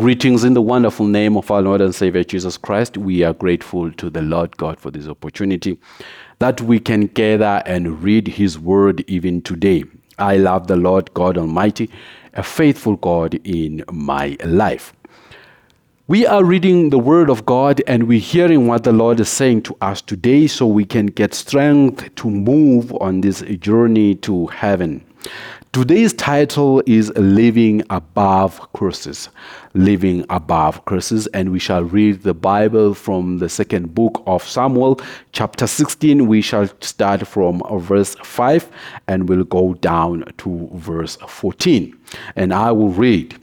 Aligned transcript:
Greetings 0.00 0.44
in 0.44 0.54
the 0.54 0.62
wonderful 0.62 1.06
name 1.06 1.36
of 1.36 1.50
our 1.50 1.60
Lord 1.60 1.82
and 1.82 1.94
Savior 1.94 2.24
Jesus 2.24 2.56
Christ. 2.56 2.96
We 2.96 3.22
are 3.22 3.34
grateful 3.34 3.92
to 3.92 4.08
the 4.08 4.22
Lord 4.22 4.56
God 4.56 4.80
for 4.80 4.90
this 4.90 5.06
opportunity 5.06 5.76
that 6.38 6.62
we 6.62 6.80
can 6.80 7.08
gather 7.08 7.62
and 7.66 8.02
read 8.02 8.26
His 8.26 8.58
Word 8.58 9.04
even 9.08 9.42
today. 9.42 9.84
I 10.18 10.38
love 10.38 10.68
the 10.68 10.76
Lord 10.76 11.12
God 11.12 11.36
Almighty, 11.36 11.90
a 12.32 12.42
faithful 12.42 12.96
God 12.96 13.34
in 13.44 13.84
my 13.92 14.38
life. 14.42 14.94
We 16.08 16.26
are 16.26 16.44
reading 16.44 16.88
the 16.88 16.98
Word 16.98 17.28
of 17.28 17.44
God 17.44 17.82
and 17.86 18.08
we're 18.08 18.20
hearing 18.20 18.66
what 18.66 18.84
the 18.84 18.92
Lord 18.92 19.20
is 19.20 19.28
saying 19.28 19.64
to 19.64 19.76
us 19.82 20.00
today 20.00 20.46
so 20.46 20.66
we 20.66 20.86
can 20.86 21.08
get 21.08 21.34
strength 21.34 22.14
to 22.14 22.30
move 22.30 22.90
on 23.02 23.20
this 23.20 23.42
journey 23.42 24.14
to 24.14 24.46
heaven. 24.46 25.04
Today's 25.72 26.12
title 26.12 26.82
is 26.84 27.12
Living 27.16 27.84
Above 27.90 28.72
Curses. 28.72 29.28
Living 29.72 30.26
Above 30.28 30.84
Curses, 30.84 31.28
and 31.28 31.52
we 31.52 31.60
shall 31.60 31.84
read 31.84 32.24
the 32.24 32.34
Bible 32.34 32.92
from 32.92 33.38
the 33.38 33.48
second 33.48 33.94
book 33.94 34.20
of 34.26 34.42
Samuel, 34.42 35.00
chapter 35.30 35.68
16. 35.68 36.26
We 36.26 36.42
shall 36.42 36.66
start 36.80 37.24
from 37.24 37.62
verse 37.82 38.16
5 38.16 38.68
and 39.06 39.28
we'll 39.28 39.44
go 39.44 39.74
down 39.74 40.24
to 40.38 40.68
verse 40.74 41.14
14. 41.28 41.96
And 42.34 42.52
I 42.52 42.72
will 42.72 42.90
read. 42.90 43.40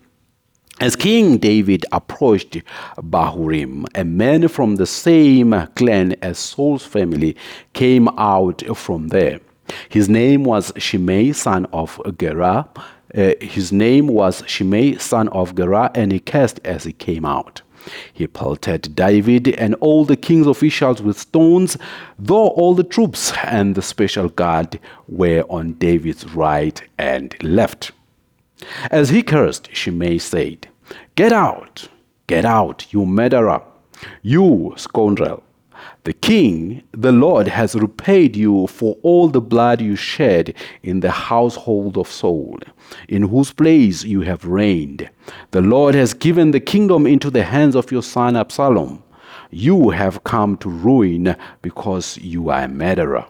As 0.82 0.98
King 0.98 1.38
David 1.38 1.86
approached 1.94 2.58
Bahurim, 2.98 3.86
a 3.96 4.04
man 4.04 4.50
from 4.50 4.76
the 4.76 4.86
same 4.86 5.56
clan 5.78 6.18
as 6.22 6.38
Saul's 6.38 6.86
family 6.86 7.38
came 7.72 8.10
out 8.18 8.64
from 8.76 9.08
there. 9.08 9.40
His 9.90 10.10
name 10.10 10.44
was 10.44 10.72
Shimei, 10.78 11.32
son 11.34 11.66
of 11.74 12.00
Gera. 12.18 12.70
Uh, 13.16 13.34
his 13.40 13.72
name 13.72 14.08
was 14.08 14.44
Shimei, 14.48 14.98
son 14.98 15.28
of 15.30 15.56
Gera, 15.56 15.92
and 15.96 16.12
he 16.12 16.20
cast 16.20 16.60
as 16.64 16.84
he 16.84 16.94
came 16.94 17.26
out. 17.26 17.62
He 18.14 18.28
pelted 18.28 18.96
David 18.96 19.48
and 19.50 19.76
all 19.76 20.06
the 20.06 20.18
king's 20.18 20.48
officials 20.48 21.02
with 21.02 21.18
stones, 21.18 21.78
though 22.20 22.50
all 22.50 22.74
the 22.74 22.84
troops 22.84 23.32
and 23.44 23.76
the 23.76 23.82
special 23.82 24.30
guard 24.30 24.80
were 25.08 25.44
on 25.50 25.74
David's 25.74 26.26
right 26.34 26.82
and 26.98 27.36
left. 27.42 27.92
As 28.92 29.10
he 29.10 29.24
cursed, 29.24 29.70
Shimei 29.74 30.18
said, 30.18 30.68
Get 31.16 31.32
out, 31.32 31.88
get 32.28 32.46
out, 32.46 32.92
you 32.92 33.06
murderer, 33.06 33.62
you 34.22 34.74
scoundrel. 34.78 35.44
The 36.04 36.14
king, 36.14 36.84
the 36.92 37.12
Lord, 37.12 37.48
has 37.48 37.76
repaid 37.76 38.36
you 38.36 38.68
for 38.68 38.98
all 39.04 39.28
the 39.28 39.42
blood 39.42 39.82
you 39.82 39.96
shed 39.96 40.54
in 40.84 41.02
the 41.02 41.12
household 41.12 41.98
of 41.98 42.08
Saul, 42.08 42.60
in 43.08 43.24
whose 43.24 43.52
place 43.52 44.04
you 44.04 44.22
have 44.22 44.46
reigned. 44.46 45.10
The 45.52 45.62
Lord 45.62 45.96
has 45.96 46.14
given 46.14 46.52
the 46.52 46.60
kingdom 46.60 47.06
into 47.06 47.30
the 47.30 47.44
hands 47.44 47.76
of 47.76 47.92
your 47.92 48.04
son 48.04 48.36
Absalom. 48.36 49.04
You 49.52 49.92
have 49.92 50.24
come 50.24 50.58
to 50.58 50.70
ruin 50.70 51.36
because 51.62 52.18
you 52.18 52.50
are 52.50 52.64
a 52.64 52.68
murderer. 52.68 53.26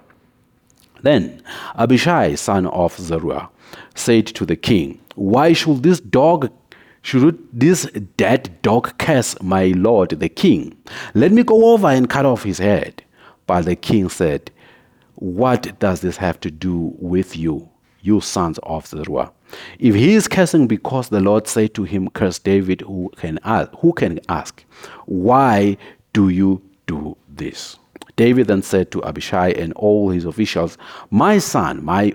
Then 1.01 1.41
Abishai, 1.75 2.35
son 2.35 2.65
of 2.67 2.97
Zeruiah, 2.97 3.49
said 3.95 4.27
to 4.27 4.45
the 4.45 4.55
king, 4.55 4.99
Why 5.15 5.53
should 5.53 5.83
this 5.83 5.99
dog 5.99 6.51
should 7.07 7.39
this 7.53 7.85
dead 8.17 8.49
dog 8.63 8.97
curse 8.97 9.41
my 9.41 9.67
lord 9.67 10.09
the 10.09 10.27
king? 10.27 10.75
Let 11.13 11.31
me 11.31 11.41
go 11.41 11.71
over 11.71 11.87
and 11.87 12.09
cut 12.09 12.25
off 12.25 12.43
his 12.43 12.57
head. 12.57 13.01
But 13.45 13.61
the 13.61 13.77
king 13.77 14.09
said, 14.09 14.51
What 15.15 15.79
does 15.79 16.01
this 16.01 16.17
have 16.17 16.37
to 16.41 16.51
do 16.51 16.93
with 16.99 17.37
you, 17.37 17.69
you 18.01 18.19
sons 18.19 18.59
of 18.63 18.87
Zeruiah? 18.87 19.31
If 19.79 19.95
he 19.95 20.15
is 20.15 20.27
cursing 20.27 20.67
because 20.67 21.07
the 21.07 21.21
Lord 21.21 21.47
said 21.47 21.73
to 21.75 21.85
him, 21.85 22.09
Curse 22.09 22.39
David, 22.39 22.81
who 22.81 23.09
can 23.15 23.39
ask? 23.45 23.71
Who 23.79 23.93
can 23.93 24.19
ask? 24.27 24.65
Why 25.05 25.77
do 26.11 26.27
you 26.27 26.61
do 26.87 27.15
this? 27.29 27.79
David 28.17 28.47
then 28.47 28.63
said 28.63 28.91
to 28.91 29.01
Abishai 29.05 29.51
and 29.51 29.71
all 29.77 30.09
his 30.09 30.25
officials, 30.25 30.77
My 31.09 31.37
son, 31.37 31.85
my, 31.85 32.13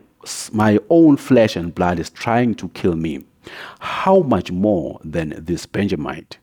my 0.53 0.79
own 0.91 1.17
flesh 1.17 1.57
and 1.57 1.75
blood 1.75 1.99
is 1.99 2.11
trying 2.11 2.55
to 2.57 2.69
kill 2.69 2.95
me. 2.95 3.25
How 3.81 4.21
much 4.21 4.51
more 4.51 5.01
than 5.05 5.35
this 5.37 5.67
Benjamite? 5.67 6.39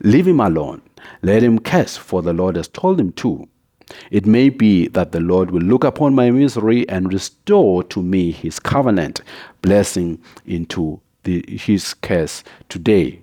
Leave 0.00 0.26
him 0.26 0.40
alone. 0.40 0.82
Let 1.22 1.42
him 1.42 1.58
curse, 1.58 1.96
for 1.96 2.22
the 2.22 2.32
Lord 2.32 2.56
has 2.56 2.68
told 2.68 3.00
him 3.00 3.12
to. 3.12 3.48
It 4.10 4.26
may 4.26 4.48
be 4.48 4.88
that 4.88 5.12
the 5.12 5.20
Lord 5.20 5.50
will 5.50 5.62
look 5.62 5.84
upon 5.84 6.14
my 6.14 6.30
misery 6.30 6.88
and 6.88 7.12
restore 7.12 7.84
to 7.84 8.02
me 8.02 8.32
his 8.32 8.58
covenant 8.58 9.22
blessing 9.62 10.20
into 10.44 11.00
the, 11.22 11.44
his 11.48 11.94
curse 11.94 12.42
today. 12.68 13.20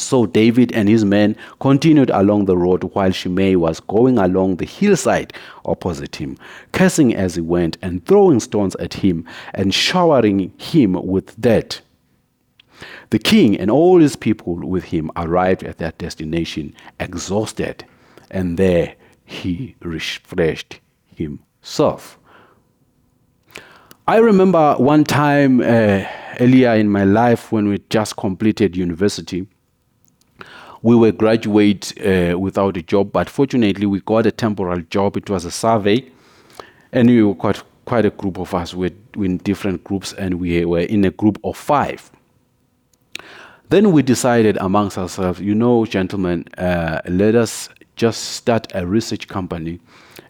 So 0.00 0.24
David 0.24 0.72
and 0.72 0.88
his 0.88 1.04
men 1.04 1.36
continued 1.60 2.10
along 2.10 2.46
the 2.46 2.56
road 2.56 2.84
while 2.94 3.12
Shimei 3.12 3.54
was 3.54 3.80
going 3.80 4.18
along 4.18 4.56
the 4.56 4.64
hillside 4.64 5.34
opposite 5.64 6.16
him, 6.16 6.38
cursing 6.72 7.14
as 7.14 7.34
he 7.34 7.42
went 7.42 7.76
and 7.82 8.04
throwing 8.06 8.40
stones 8.40 8.74
at 8.76 8.94
him 8.94 9.26
and 9.52 9.74
showering 9.74 10.52
him 10.58 10.94
with 10.94 11.38
dirt. 11.40 11.82
The 13.10 13.18
king 13.18 13.58
and 13.58 13.70
all 13.70 14.00
his 14.00 14.16
people 14.16 14.54
with 14.54 14.84
him 14.84 15.10
arrived 15.16 15.64
at 15.64 15.76
their 15.76 15.92
destination 15.92 16.74
exhausted, 16.98 17.84
and 18.30 18.56
there 18.56 18.94
he 19.26 19.76
refreshed 19.80 20.80
himself. 21.14 22.18
I 24.08 24.16
remember 24.16 24.76
one 24.78 25.04
time 25.04 25.60
uh, 25.60 26.04
earlier 26.40 26.72
in 26.74 26.88
my 26.88 27.04
life 27.04 27.52
when 27.52 27.68
we 27.68 27.82
just 27.90 28.16
completed 28.16 28.76
university 28.76 29.46
we 30.82 30.96
were 30.96 31.12
graduate 31.12 31.92
uh, 32.00 32.38
without 32.38 32.76
a 32.76 32.82
job, 32.82 33.12
but 33.12 33.28
fortunately 33.28 33.86
we 33.86 34.00
got 34.00 34.26
a 34.26 34.32
temporary 34.32 34.84
job. 34.84 35.16
It 35.16 35.28
was 35.28 35.44
a 35.44 35.50
survey, 35.50 36.04
and 36.92 37.08
we 37.08 37.22
were 37.22 37.34
quite 37.34 37.62
quite 37.84 38.04
a 38.04 38.10
group 38.10 38.38
of 38.38 38.54
us. 38.54 38.74
We 38.74 38.92
in 39.16 39.38
different 39.38 39.84
groups, 39.84 40.12
and 40.14 40.40
we 40.40 40.64
were 40.64 40.80
in 40.80 41.04
a 41.04 41.10
group 41.10 41.38
of 41.44 41.56
five. 41.56 42.10
Then 43.68 43.92
we 43.92 44.02
decided 44.02 44.56
amongst 44.56 44.98
ourselves, 44.98 45.40
you 45.40 45.54
know, 45.54 45.86
gentlemen, 45.86 46.44
uh, 46.58 47.00
let 47.06 47.36
us 47.36 47.68
just 48.00 48.30
start 48.32 48.66
a 48.74 48.86
research 48.86 49.28
company 49.28 49.78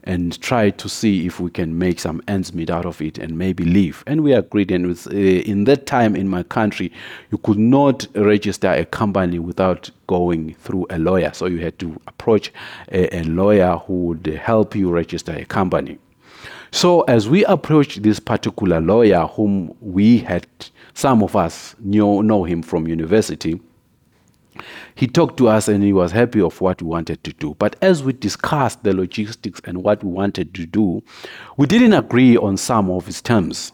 and 0.03 0.41
try 0.43 0.71
to 0.71 0.89
see 0.89 1.25
if 1.25 1.39
we 1.39 1.49
can 1.49 1.79
make 1.79 2.01
some 2.01 2.21
ends 2.27 2.53
meet 2.53 2.69
out 2.69 2.85
of 2.85 3.01
it 3.01 3.17
and 3.17 3.39
maybe 3.39 3.63
leave. 3.63 4.03
And 4.09 4.25
we 4.25 4.33
agreed. 4.33 4.73
And 4.73 4.89
with, 4.89 5.07
uh, 5.07 5.11
in 5.13 5.65
that 5.65 5.87
time 5.87 6.17
in 6.17 6.29
my 6.29 6.43
country, 6.43 6.91
you 7.31 7.39
could 7.39 7.61
not 7.61 8.09
register 8.17 8.73
a 8.73 8.85
company 8.85 9.39
without 9.39 9.89
going 10.09 10.55
through 10.55 10.89
a 10.91 10.99
lawyer. 10.99 11.31
So 11.33 11.47
you 11.47 11.59
had 11.59 11.79
to 11.79 11.97
approach 12.09 12.53
a, 12.91 13.17
a 13.17 13.23
lawyer 13.23 13.77
who 13.77 14.07
would 14.07 14.27
help 14.27 14.75
you 14.75 14.91
register 14.91 15.33
a 15.33 15.45
company. 15.45 16.01
So 16.73 17.03
as 17.03 17.29
we 17.29 17.45
approached 17.45 18.03
this 18.03 18.19
particular 18.19 18.81
lawyer, 18.81 19.29
whom 19.29 19.77
we 19.81 20.19
had, 20.19 20.49
some 20.95 21.23
of 21.23 21.37
us 21.37 21.77
knew, 21.79 22.25
know 22.25 22.43
him 22.43 22.63
from 22.63 22.89
university, 22.89 23.61
he 24.95 25.07
talked 25.07 25.37
to 25.39 25.49
us 25.49 25.69
and 25.69 25.83
he 25.83 25.93
was 25.93 26.13
happy 26.13 26.41
of 26.41 26.61
what 26.61 26.83
we 26.83 26.89
wanted 26.89 27.23
to 27.25 27.33
do. 27.33 27.55
But 27.59 27.77
as 27.83 28.03
we 28.03 28.13
discussed 28.13 28.83
the 28.83 28.95
logistics 28.95 29.61
and 29.65 29.83
what 29.83 30.03
we 30.05 30.11
wanted 30.11 30.55
to 30.55 30.67
do, 30.67 31.03
we 31.57 31.67
didn't 31.67 31.93
agree 31.93 32.37
on 32.37 32.57
some 32.57 32.91
of 32.91 33.07
his 33.07 33.21
terms. 33.23 33.73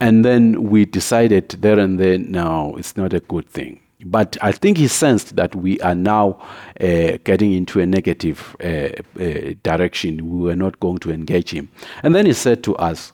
And 0.00 0.24
then 0.24 0.70
we 0.70 0.84
decided 0.84 1.48
there 1.50 1.78
and 1.78 1.98
then, 1.98 2.30
no, 2.30 2.76
it's 2.76 2.96
not 2.96 3.12
a 3.12 3.20
good 3.20 3.48
thing. 3.48 3.80
But 4.04 4.36
I 4.40 4.52
think 4.52 4.78
he 4.78 4.86
sensed 4.86 5.34
that 5.34 5.56
we 5.56 5.80
are 5.80 5.94
now 5.94 6.40
uh, 6.80 7.18
getting 7.24 7.52
into 7.52 7.80
a 7.80 7.86
negative 7.86 8.56
uh, 8.62 8.90
uh, 9.20 9.54
direction. 9.64 10.30
We 10.30 10.44
were 10.44 10.54
not 10.54 10.78
going 10.78 10.98
to 10.98 11.10
engage 11.10 11.50
him. 11.50 11.68
And 12.04 12.14
then 12.14 12.26
he 12.26 12.32
said 12.32 12.62
to 12.64 12.76
us, 12.76 13.12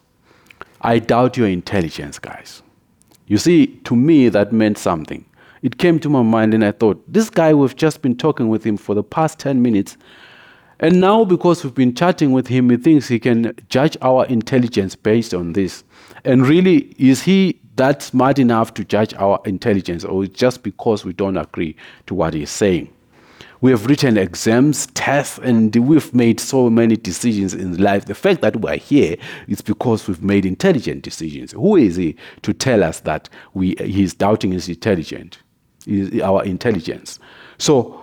I 0.82 0.98
doubt 0.98 1.38
your 1.38 1.48
intelligence, 1.48 2.18
guys. 2.18 2.62
You 3.26 3.38
see, 3.38 3.68
to 3.84 3.96
me, 3.96 4.28
that 4.28 4.52
meant 4.52 4.76
something 4.76 5.24
it 5.64 5.78
came 5.78 5.98
to 5.98 6.10
my 6.10 6.20
mind 6.20 6.52
and 6.52 6.62
I 6.62 6.72
thought, 6.72 7.02
this 7.10 7.30
guy, 7.30 7.54
we've 7.54 7.74
just 7.74 8.02
been 8.02 8.14
talking 8.14 8.48
with 8.48 8.64
him 8.64 8.76
for 8.76 8.94
the 8.94 9.02
past 9.02 9.38
10 9.38 9.62
minutes. 9.62 9.96
And 10.78 11.00
now, 11.00 11.24
because 11.24 11.64
we've 11.64 11.74
been 11.74 11.94
chatting 11.94 12.32
with 12.32 12.48
him, 12.48 12.68
he 12.68 12.76
thinks 12.76 13.08
he 13.08 13.18
can 13.18 13.54
judge 13.70 13.96
our 14.02 14.26
intelligence 14.26 14.94
based 14.94 15.32
on 15.32 15.54
this. 15.54 15.82
And 16.22 16.46
really, 16.46 16.94
is 16.98 17.22
he 17.22 17.60
that 17.76 18.02
smart 18.02 18.38
enough 18.38 18.74
to 18.74 18.84
judge 18.84 19.14
our 19.14 19.40
intelligence, 19.46 20.04
or 20.04 20.26
just 20.26 20.62
because 20.62 21.02
we 21.02 21.14
don't 21.14 21.38
agree 21.38 21.76
to 22.08 22.14
what 22.14 22.34
he's 22.34 22.50
saying? 22.50 22.92
We 23.62 23.70
have 23.70 23.86
written 23.86 24.18
exams, 24.18 24.88
tests, 24.88 25.38
and 25.38 25.74
we've 25.74 26.12
made 26.12 26.40
so 26.40 26.68
many 26.68 26.96
decisions 26.96 27.54
in 27.54 27.78
life. 27.78 28.04
The 28.04 28.14
fact 28.14 28.42
that 28.42 28.56
we're 28.56 28.76
here 28.76 29.16
is 29.48 29.62
because 29.62 30.06
we've 30.06 30.22
made 30.22 30.44
intelligent 30.44 31.02
decisions. 31.02 31.52
Who 31.52 31.76
is 31.76 31.96
he 31.96 32.16
to 32.42 32.52
tell 32.52 32.84
us 32.84 33.00
that 33.00 33.30
we, 33.54 33.76
he's 33.78 34.12
doubting 34.12 34.52
his 34.52 34.68
intelligence? 34.68 35.38
Our 36.22 36.44
intelligence. 36.44 37.18
So 37.58 38.02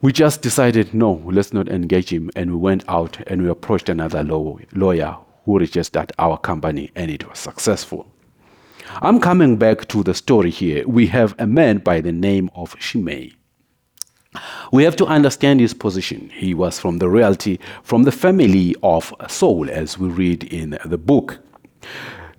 we 0.00 0.12
just 0.12 0.42
decided, 0.42 0.92
no, 0.94 1.22
let's 1.26 1.52
not 1.52 1.68
engage 1.68 2.10
him. 2.10 2.30
And 2.34 2.50
we 2.50 2.56
went 2.56 2.84
out 2.88 3.18
and 3.28 3.42
we 3.42 3.48
approached 3.48 3.88
another 3.88 4.22
law, 4.22 4.58
lawyer 4.74 5.16
who 5.44 5.58
registered 5.58 6.12
our 6.18 6.38
company, 6.38 6.90
and 6.94 7.10
it 7.10 7.28
was 7.28 7.38
successful. 7.38 8.06
I'm 9.00 9.20
coming 9.20 9.56
back 9.56 9.88
to 9.88 10.02
the 10.02 10.14
story 10.14 10.50
here. 10.50 10.86
We 10.86 11.06
have 11.08 11.34
a 11.38 11.46
man 11.46 11.78
by 11.78 12.00
the 12.00 12.12
name 12.12 12.50
of 12.54 12.76
Shimei. 12.78 13.32
We 14.72 14.84
have 14.84 14.96
to 14.96 15.06
understand 15.06 15.60
his 15.60 15.74
position. 15.74 16.30
He 16.30 16.54
was 16.54 16.78
from 16.78 16.98
the 16.98 17.08
royalty, 17.08 17.60
from 17.82 18.04
the 18.04 18.12
family 18.12 18.74
of 18.82 19.12
Saul, 19.28 19.70
as 19.70 19.98
we 19.98 20.08
read 20.08 20.44
in 20.44 20.78
the 20.84 20.98
book. 20.98 21.38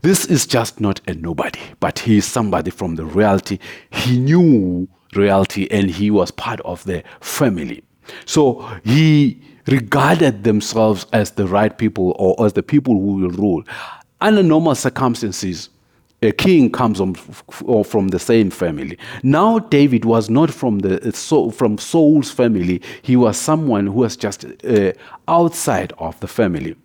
This 0.04 0.26
is 0.26 0.46
just 0.46 0.82
not 0.82 1.00
a 1.08 1.14
nobody, 1.14 1.62
but 1.80 2.00
he 2.00 2.18
is 2.18 2.26
somebody 2.26 2.72
from 2.72 2.96
the 2.96 3.06
reality. 3.06 3.58
He 3.90 4.20
knew 4.20 4.86
reality 5.16 5.70
and 5.72 5.90
he 5.90 6.12
was 6.12 6.30
part 6.30 6.60
of 6.66 6.84
the 6.84 7.06
family. 7.22 7.86
So 8.26 8.70
he 8.84 9.42
regarded 9.66 10.44
themselves 10.44 11.06
as 11.14 11.32
the 11.32 11.48
right 11.48 11.78
people 11.78 12.18
or 12.20 12.46
as 12.46 12.52
the 12.52 12.62
people 12.62 12.96
who 12.96 13.14
will 13.14 13.30
rule. 13.30 13.64
Under 14.20 14.44
normal 14.44 14.76
circumstances, 14.76 15.70
a 16.22 16.34
king 16.34 16.70
comes 16.70 16.98
from, 16.98 17.14
from 17.86 18.10
the 18.10 18.20
same 18.20 18.50
family. 18.50 18.98
Now 19.24 19.60
David 19.60 20.04
was 20.04 20.30
not 20.30 20.52
from 20.52 20.80
the 20.80 21.00
from 21.56 21.78
Saul's 21.78 22.30
family. 22.30 22.82
He 23.04 23.16
was 23.16 23.38
someone 23.38 23.88
who 23.88 23.94
was 23.94 24.18
just 24.18 24.44
uh, 24.66 24.92
outside 25.30 25.94
of 25.98 26.20
the 26.20 26.28
family. 26.28 26.76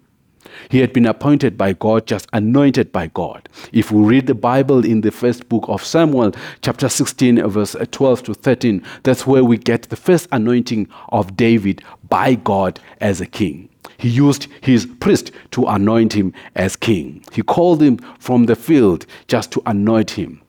He 0.69 0.79
had 0.79 0.93
been 0.93 1.07
appointed 1.07 1.57
by 1.57 1.73
God, 1.73 2.07
just 2.07 2.29
anointed 2.33 2.93
by 2.93 3.09
God. 3.09 3.49
If 3.73 3.91
we 3.91 4.03
read 4.03 4.27
the 4.27 4.35
Bible 4.35 4.85
in 4.85 5.01
the 5.01 5.11
first 5.11 5.49
book 5.49 5.65
of 5.69 5.85
Samuel, 5.85 6.33
chapter 6.63 6.89
16, 6.89 7.49
verse 7.49 7.77
12 7.91 8.23
to 8.25 8.35
13, 8.35 8.83
that's 9.03 9.27
where 9.27 9.45
we 9.45 9.57
get 9.57 9.83
the 9.83 9.97
first 9.97 10.29
anointing 10.33 10.89
of 11.11 11.37
David 11.37 11.83
by 12.09 12.35
God 12.35 12.81
as 13.01 13.21
a 13.21 13.27
king. 13.27 13.69
He 13.99 14.09
used 14.09 14.47
his 14.61 14.87
priest 14.87 15.33
to 15.53 15.67
anoint 15.67 16.13
him 16.13 16.33
as 16.55 16.77
king. 16.77 17.25
He 17.33 17.43
called 17.43 17.83
him 17.83 17.99
from 18.19 18.45
the 18.45 18.57
field 18.57 19.07
just 19.27 19.51
to 19.53 19.63
anoint 19.67 20.13
him 20.13 20.41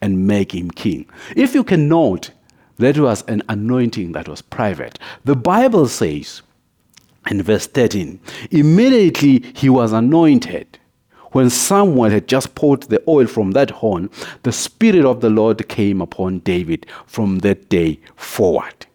and 0.00 0.26
make 0.26 0.54
him 0.54 0.70
king. 0.70 1.06
If 1.36 1.54
you 1.54 1.64
can 1.64 1.88
note, 1.88 2.30
that 2.78 2.98
was 2.98 3.22
an 3.28 3.42
anointing 3.48 4.12
that 4.12 4.28
was 4.28 4.42
private. 4.42 4.98
The 5.24 5.36
Bible 5.36 5.86
says 5.86 6.42
in 7.30 7.42
verse 7.42 7.66
13, 7.66 8.20
immediately 8.50 9.44
he 9.54 9.68
was 9.68 9.92
anointed. 9.92 10.78
When 11.32 11.50
Samuel 11.50 12.10
had 12.10 12.28
just 12.28 12.54
poured 12.54 12.84
the 12.84 13.02
oil 13.08 13.26
from 13.26 13.50
that 13.52 13.70
horn, 13.70 14.08
the 14.44 14.52
Spirit 14.52 15.04
of 15.04 15.20
the 15.20 15.30
Lord 15.30 15.68
came 15.68 16.00
upon 16.00 16.38
David 16.40 16.86
from 17.06 17.40
that 17.40 17.68
day 17.68 17.98
forward. 18.14 18.86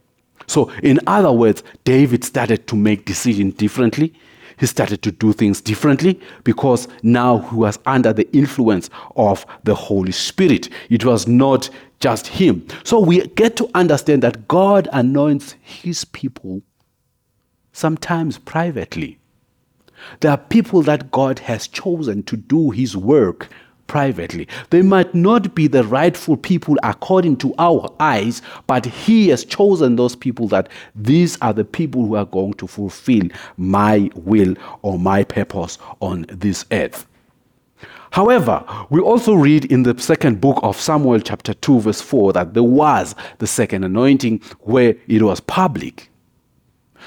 So, 0.47 0.71
in 0.81 1.01
other 1.05 1.33
words, 1.33 1.63
David 1.83 2.23
started 2.23 2.65
to 2.67 2.77
make 2.77 3.03
decisions 3.03 3.55
differently. 3.55 4.13
He 4.57 4.67
started 4.67 5.01
to 5.03 5.11
do 5.11 5.33
things 5.33 5.59
differently 5.59 6.19
because 6.43 6.87
now 7.03 7.39
he 7.39 7.55
was 7.55 7.77
under 7.85 8.13
the 8.13 8.31
influence 8.33 8.89
of 9.17 9.45
the 9.65 9.75
Holy 9.75 10.13
Spirit. 10.13 10.69
It 10.89 11.03
was 11.03 11.27
not 11.27 11.69
just 11.99 12.25
him. 12.27 12.65
So, 12.85 13.01
we 13.01 13.27
get 13.27 13.57
to 13.57 13.69
understand 13.75 14.23
that 14.23 14.47
God 14.47 14.87
anoints 14.93 15.55
his 15.61 16.05
people 16.05 16.61
sometimes 17.79 18.37
privately. 18.37 19.17
There 20.19 20.31
are 20.31 20.37
people 20.37 20.81
that 20.83 21.11
God 21.11 21.39
has 21.39 21.67
chosen 21.67 22.23
to 22.23 22.35
do 22.35 22.71
his 22.71 22.95
work 22.95 23.49
privately. 23.87 24.47
They 24.69 24.81
might 24.81 25.15
not 25.15 25.55
be 25.55 25.67
the 25.67 25.83
rightful 25.83 26.37
people 26.37 26.75
according 26.83 27.37
to 27.37 27.55
our 27.57 27.91
eyes, 27.99 28.41
but 28.67 28.85
he 28.85 29.29
has 29.29 29.43
chosen 29.43 29.95
those 29.95 30.15
people 30.15 30.47
that 30.49 30.69
these 30.95 31.37
are 31.41 31.53
the 31.53 31.65
people 31.65 32.05
who 32.05 32.15
are 32.15 32.25
going 32.25 32.53
to 32.55 32.67
fulfill 32.67 33.27
my 33.57 34.09
will 34.13 34.55
or 34.83 34.99
my 34.99 35.23
purpose 35.23 35.77
on 36.01 36.25
this 36.29 36.65
earth. 36.71 37.07
However, 38.11 38.63
we 38.89 38.99
also 38.99 39.33
read 39.33 39.65
in 39.65 39.83
the 39.83 39.97
second 39.99 40.41
book 40.41 40.59
of 40.63 40.79
Samuel, 40.79 41.19
chapter 41.19 41.53
2, 41.53 41.81
verse 41.81 42.01
4, 42.01 42.33
that 42.33 42.53
there 42.53 42.63
was 42.63 43.15
the 43.37 43.47
second 43.47 43.83
anointing 43.83 44.41
where 44.61 44.95
it 45.07 45.21
was 45.21 45.39
public. 45.39 46.08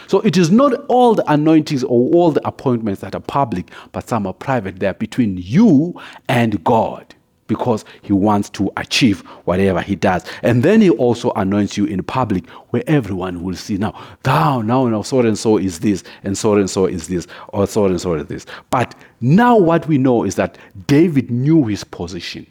So 0.06 0.20
it 0.20 0.36
is 0.36 0.50
not 0.50 0.74
all 0.88 1.14
the 1.14 1.30
anointings 1.30 1.84
or 1.84 2.10
all 2.14 2.32
the 2.32 2.46
appointments 2.46 3.00
that 3.00 3.14
are 3.14 3.20
public, 3.20 3.70
but 3.92 4.08
some 4.08 4.26
are 4.26 4.34
private. 4.34 4.80
They 4.80 4.86
are 4.88 4.94
between 4.94 5.38
you 5.38 6.00
and 6.28 6.62
God 6.64 7.14
because 7.52 7.84
he 8.00 8.14
wants 8.14 8.48
to 8.48 8.70
achieve 8.78 9.20
whatever 9.44 9.82
he 9.82 9.94
does. 9.94 10.24
And 10.42 10.62
then 10.62 10.80
he 10.80 10.88
also 10.88 11.32
anoints 11.32 11.76
you 11.76 11.84
in 11.84 12.02
public 12.02 12.48
where 12.70 12.82
everyone 12.86 13.42
will 13.42 13.56
see 13.56 13.76
now, 13.76 14.00
thou, 14.22 14.62
now, 14.62 14.88
now, 14.88 15.02
so 15.02 15.20
and 15.20 15.38
so 15.38 15.58
is 15.58 15.80
this, 15.80 16.02
and 16.24 16.36
so 16.36 16.54
and 16.54 16.70
so 16.70 16.86
is 16.86 17.08
this, 17.08 17.26
or 17.48 17.66
so 17.66 17.84
and 17.86 18.00
so 18.00 18.14
is 18.14 18.26
this. 18.26 18.46
But 18.70 18.94
now 19.20 19.56
what 19.58 19.86
we 19.86 19.98
know 19.98 20.24
is 20.24 20.36
that 20.36 20.56
David 20.86 21.30
knew 21.30 21.66
his 21.66 21.84
position. 21.84 22.46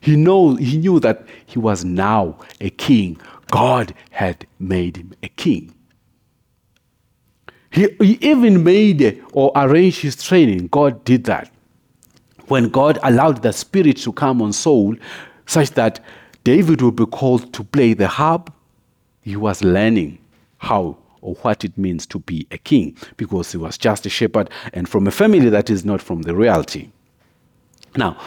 He, 0.00 0.14
know, 0.14 0.54
he 0.54 0.76
knew 0.76 1.00
that 1.00 1.26
he 1.46 1.58
was 1.58 1.84
now 1.84 2.38
a 2.60 2.70
king. 2.70 3.20
God 3.50 3.92
had 4.10 4.46
made 4.58 4.98
him 4.98 5.12
a 5.22 5.28
king. 5.28 5.74
He, 7.72 7.88
he 8.00 8.18
even 8.20 8.62
made 8.62 9.22
or 9.32 9.50
arranged 9.56 10.02
his 10.02 10.22
training. 10.22 10.68
God 10.68 11.04
did 11.04 11.24
that. 11.24 11.50
When 12.48 12.68
God 12.68 12.98
allowed 13.02 13.42
the 13.42 13.52
Spirit 13.52 13.96
to 13.98 14.12
come 14.12 14.42
on 14.42 14.52
Saul, 14.52 14.94
such 15.46 15.70
that 15.70 16.00
David 16.44 16.82
would 16.82 16.96
be 16.96 17.06
called 17.06 17.52
to 17.54 17.64
play 17.64 17.94
the 17.94 18.08
harp, 18.08 18.52
he 19.22 19.36
was 19.36 19.64
learning 19.64 20.18
how 20.58 20.98
or 21.22 21.34
what 21.36 21.64
it 21.64 21.76
means 21.78 22.04
to 22.06 22.18
be 22.18 22.46
a 22.50 22.58
king 22.58 22.96
because 23.16 23.52
he 23.52 23.58
was 23.58 23.78
just 23.78 24.04
a 24.04 24.10
shepherd 24.10 24.50
and 24.72 24.88
from 24.88 25.06
a 25.06 25.10
family 25.10 25.48
that 25.48 25.70
is 25.70 25.84
not 25.84 26.02
from 26.02 26.22
the 26.22 26.34
reality. 26.34 26.90
Now, 27.96 28.20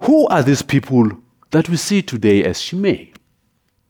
who 0.00 0.26
are 0.28 0.42
these 0.42 0.62
people 0.62 1.10
that 1.50 1.68
we 1.68 1.76
see 1.76 2.02
today 2.02 2.44
as 2.44 2.60
Shimei? 2.60 3.12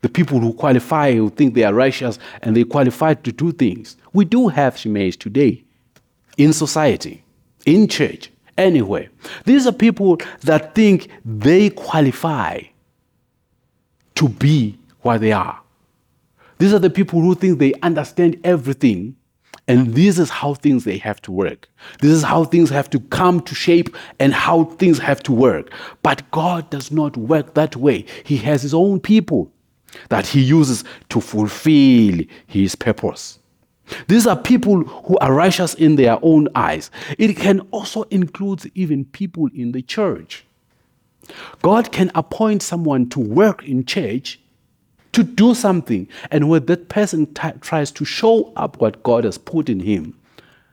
The 0.00 0.08
people 0.08 0.38
who 0.40 0.52
qualify, 0.52 1.14
who 1.14 1.30
think 1.30 1.54
they 1.54 1.64
are 1.64 1.74
righteous 1.74 2.18
and 2.42 2.56
they 2.56 2.64
qualify 2.64 3.14
to 3.14 3.32
do 3.32 3.52
things. 3.52 3.96
We 4.12 4.24
do 4.24 4.48
have 4.48 4.74
Shimeis 4.74 5.18
today 5.18 5.64
in 6.36 6.52
society, 6.52 7.24
in 7.66 7.88
church, 7.88 8.30
anywhere. 8.56 9.08
These 9.44 9.66
are 9.66 9.72
people 9.72 10.18
that 10.42 10.74
think 10.74 11.08
they 11.24 11.70
qualify 11.70 12.62
to 14.14 14.28
be 14.28 14.78
what 15.02 15.20
they 15.20 15.32
are. 15.32 15.60
These 16.58 16.74
are 16.74 16.78
the 16.78 16.90
people 16.90 17.20
who 17.20 17.34
think 17.34 17.58
they 17.58 17.72
understand 17.82 18.40
everything 18.44 19.16
and 19.68 19.94
this 19.94 20.18
is 20.18 20.30
how 20.30 20.54
things 20.54 20.84
they 20.84 20.96
have 20.96 21.20
to 21.22 21.30
work. 21.30 21.68
This 22.00 22.10
is 22.10 22.22
how 22.22 22.44
things 22.44 22.70
have 22.70 22.88
to 22.90 23.00
come 23.00 23.42
to 23.42 23.54
shape 23.54 23.94
and 24.18 24.32
how 24.32 24.64
things 24.64 24.98
have 24.98 25.22
to 25.24 25.32
work. 25.32 25.70
But 26.02 26.28
God 26.30 26.70
does 26.70 26.90
not 26.90 27.18
work 27.18 27.52
that 27.52 27.76
way. 27.76 28.06
He 28.24 28.38
has 28.38 28.62
his 28.62 28.72
own 28.72 28.98
people 28.98 29.52
that 30.08 30.26
he 30.26 30.40
uses 30.40 30.85
to 31.08 31.20
fulfill 31.20 32.21
his 32.47 32.75
purpose. 32.75 33.38
These 34.07 34.26
are 34.26 34.37
people 34.37 34.85
who 34.85 35.16
are 35.18 35.33
righteous 35.33 35.75
in 35.75 35.97
their 35.97 36.18
own 36.23 36.49
eyes. 36.54 36.90
It 37.18 37.37
can 37.37 37.61
also 37.71 38.02
include 38.04 38.71
even 38.75 39.04
people 39.07 39.49
in 39.54 39.73
the 39.73 39.83
church. 39.83 40.45
God 41.62 41.92
can 41.92 42.11
appoint 42.14 42.62
someone 42.62 43.09
to 43.11 43.21
work 43.21 43.66
in 43.66 43.85
church 43.85 44.40
to 45.12 45.23
do 45.23 45.54
something, 45.54 46.07
and 46.30 46.49
when 46.49 46.66
that 46.66 46.88
person 46.88 47.26
t- 47.35 47.50
tries 47.61 47.90
to 47.92 48.04
show 48.04 48.52
up 48.57 48.80
what 48.80 49.02
God 49.02 49.25
has 49.25 49.38
put 49.38 49.68
in 49.68 49.80
him, 49.80 50.18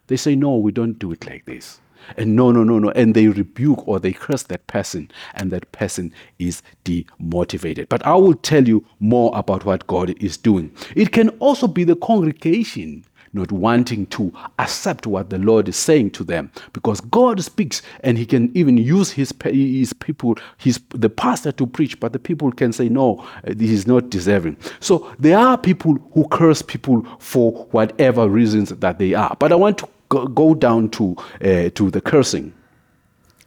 they 0.07 0.17
say, 0.17 0.35
No, 0.35 0.57
we 0.57 0.71
don't 0.71 0.99
do 0.99 1.11
it 1.11 1.25
like 1.25 1.45
this. 1.45 1.79
And 2.17 2.35
no, 2.35 2.51
no, 2.51 2.63
no, 2.63 2.79
no. 2.79 2.91
And 2.91 3.15
they 3.15 3.27
rebuke 3.27 3.87
or 3.87 3.99
they 3.99 4.13
curse 4.13 4.43
that 4.43 4.65
person, 4.67 5.11
and 5.35 5.51
that 5.51 5.71
person 5.71 6.13
is 6.39 6.61
demotivated. 6.83 7.89
But 7.89 8.05
I 8.05 8.15
will 8.15 8.35
tell 8.35 8.67
you 8.67 8.85
more 8.99 9.31
about 9.35 9.65
what 9.65 9.87
God 9.87 10.15
is 10.21 10.37
doing. 10.37 10.71
It 10.95 11.11
can 11.11 11.29
also 11.39 11.67
be 11.67 11.83
the 11.83 11.95
congregation 11.95 13.05
not 13.35 13.51
wanting 13.51 14.05
to 14.07 14.33
accept 14.59 15.05
what 15.05 15.29
the 15.29 15.37
Lord 15.37 15.67
is 15.67 15.75
saying 15.75 16.11
to 16.11 16.23
them 16.23 16.51
because 16.73 17.01
God 17.01 17.43
speaks 17.43 17.81
and 17.99 18.17
he 18.17 18.25
can 18.25 18.49
even 18.57 18.77
use 18.77 19.11
his, 19.11 19.33
his 19.43 19.93
people, 19.93 20.37
his, 20.57 20.79
the 20.89 21.09
pastor 21.09 21.51
to 21.53 21.67
preach, 21.67 21.99
but 21.99 22.13
the 22.13 22.19
people 22.19 22.51
can 22.51 22.71
say, 22.71 22.89
no, 22.89 23.27
this 23.43 23.69
is 23.69 23.85
not 23.85 24.09
deserving. 24.09 24.57
So 24.79 25.13
there 25.19 25.37
are 25.37 25.57
people 25.57 25.95
who 26.13 26.27
curse 26.29 26.61
people 26.61 27.05
for 27.19 27.65
whatever 27.71 28.29
reasons 28.29 28.69
that 28.69 28.97
they 28.97 29.13
are. 29.13 29.35
But 29.37 29.51
I 29.51 29.55
want 29.55 29.77
to 29.79 29.89
go, 30.09 30.27
go 30.27 30.55
down 30.55 30.89
to, 30.91 31.15
uh, 31.41 31.69
to 31.75 31.91
the 31.91 32.01
cursing. 32.01 32.53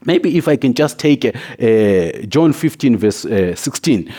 Maybe 0.05 0.37
if 0.37 0.47
I 0.47 0.57
can 0.57 0.75
just 0.75 0.99
take 0.99 1.25
uh, 1.25 1.33
uh 1.61 2.23
John 2.27 2.53
15, 2.53 2.97
verse 2.97 3.25
uh, 3.25 3.55
16. 3.55 4.13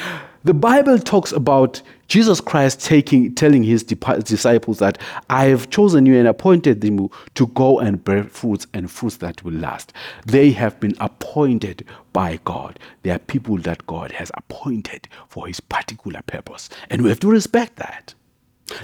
The 0.46 0.54
Bible 0.54 0.98
talks 1.00 1.34
about 1.34 1.82
Jesus 2.08 2.40
Christ 2.40 2.82
taking, 2.82 3.36
telling 3.36 3.62
his 3.62 3.84
disciples 3.84 4.80
that 4.80 4.98
I 5.30 5.46
have 5.46 5.70
chosen 5.70 6.06
you 6.06 6.18
and 6.18 6.30
appointed 6.30 6.80
them 6.80 7.10
to 7.36 7.48
go 7.48 7.80
and 7.80 8.02
bear 8.04 8.24
fruits 8.24 8.66
and 8.74 8.90
fruits 8.90 9.18
that 9.18 9.44
will 9.44 9.54
last. 9.54 9.92
They 10.26 10.52
have 10.52 10.80
been 10.80 10.96
appointed 11.02 11.86
by 12.14 12.40
God. 12.46 12.80
They 13.04 13.12
are 13.12 13.20
people 13.20 13.58
that 13.58 13.86
God 13.86 14.14
has 14.14 14.32
appointed 14.36 15.10
for 15.28 15.46
his 15.46 15.60
particular 15.60 16.22
purpose. 16.22 16.70
And 16.90 17.02
we 17.02 17.10
have 17.10 17.20
to 17.20 17.30
respect 17.30 17.76
that. 17.76 18.14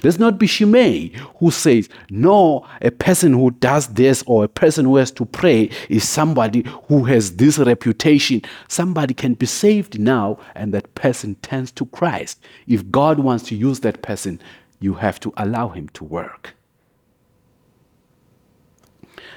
Let's 0.03 0.19
not 0.19 0.39
be 0.39 0.47
Shimei 0.47 1.11
who 1.37 1.51
says, 1.51 1.89
no, 2.09 2.65
a 2.81 2.91
person 2.91 3.33
who 3.33 3.51
does 3.51 3.87
this 3.87 4.23
or 4.25 4.43
a 4.43 4.49
person 4.49 4.85
who 4.85 4.95
has 4.97 5.11
to 5.11 5.25
pray 5.25 5.69
is 5.89 6.07
somebody 6.07 6.65
who 6.87 7.03
has 7.05 7.35
this 7.35 7.57
reputation. 7.57 8.41
Somebody 8.67 9.13
can 9.13 9.33
be 9.33 9.45
saved 9.45 9.99
now 9.99 10.39
and 10.55 10.73
that 10.73 10.93
person 10.95 11.35
turns 11.35 11.71
to 11.73 11.85
Christ. 11.87 12.39
If 12.67 12.89
God 12.91 13.19
wants 13.19 13.45
to 13.45 13.55
use 13.55 13.81
that 13.81 14.01
person, 14.01 14.41
you 14.79 14.95
have 14.95 15.19
to 15.21 15.33
allow 15.37 15.69
him 15.69 15.89
to 15.89 16.03
work. 16.03 16.55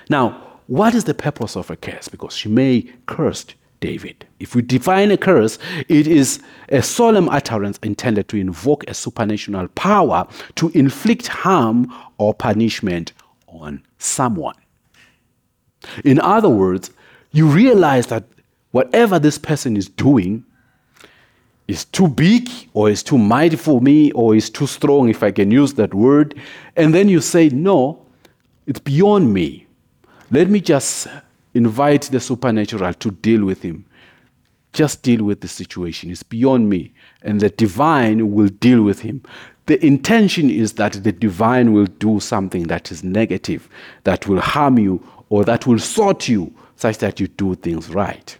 Now, 0.09 0.45
what 0.67 0.95
is 0.95 1.05
the 1.05 1.15
purpose 1.15 1.57
of 1.57 1.71
a 1.71 1.77
curse? 1.77 2.09
Because 2.09 2.35
Shimei 2.35 2.93
cursed 3.07 3.55
David. 3.81 4.27
If 4.41 4.55
we 4.55 4.63
define 4.63 5.11
a 5.11 5.17
curse, 5.17 5.59
it 5.89 6.07
is 6.07 6.41
a 6.71 6.83
solemn 6.83 7.29
utterance 7.29 7.79
intended 7.83 8.29
to 8.29 8.37
invoke 8.37 8.89
a 8.89 8.95
supernatural 8.95 9.69
power 9.69 10.27
to 10.57 10.71
inflict 10.71 11.29
harm 11.29 11.93
or 12.19 12.35
punishment 12.35 13.13
on 13.47 13.83
someone. 13.99 14.57
In 16.05 16.19
other 16.21 16.49
words, 16.49 16.91
you 17.33 17.47
realize 17.47 18.09
that 18.09 18.25
whatever 18.73 19.19
this 19.19 19.39
person 19.39 19.77
is 19.77 19.89
doing 19.89 20.45
is 21.69 21.85
too 21.85 22.09
big 22.09 22.49
or 22.73 22.89
is 22.89 23.03
too 23.03 23.19
mighty 23.19 23.57
for 23.57 23.81
me 23.81 24.11
or 24.13 24.35
is 24.35 24.51
too 24.51 24.67
strong, 24.67 25.09
if 25.09 25.23
I 25.23 25.31
can 25.31 25.51
use 25.51 25.75
that 25.75 25.95
word. 25.95 26.35
And 26.77 26.95
then 26.95 27.09
you 27.09 27.21
say, 27.21 27.51
No, 27.51 28.07
it's 28.67 28.81
beyond 28.81 29.33
me. 29.33 29.67
Let 30.31 30.49
me 30.49 30.61
just 30.61 31.07
invite 31.55 32.03
the 32.03 32.21
supernatural 32.21 32.95
to 32.95 33.11
deal 33.11 33.45
with 33.45 33.63
him. 33.63 33.85
Just 34.73 35.03
deal 35.03 35.25
with 35.25 35.41
the 35.41 35.49
situation. 35.49 36.11
It's 36.11 36.23
beyond 36.23 36.69
me. 36.69 36.93
And 37.23 37.41
the 37.41 37.51
divine 37.51 38.33
will 38.33 38.49
deal 38.49 38.83
with 38.83 39.01
him. 39.01 39.23
The 39.67 39.85
intention 39.85 40.51
is 40.51 40.75
that 40.75 40.93
the 41.05 41.13
divine 41.13 41.73
will 41.73 41.87
do 41.87 42.21
something 42.21 42.65
that 42.69 42.91
is 42.91 43.05
negative, 43.05 43.69
that 44.05 44.27
will 44.27 44.41
harm 44.41 44.79
you, 44.79 45.07
or 45.29 45.45
that 45.45 45.67
will 45.67 45.79
sort 45.79 46.29
you 46.29 46.53
such 46.77 46.99
that 46.99 47.21
you 47.21 47.29
do 47.29 47.55
things 47.55 47.91
right. 47.91 48.39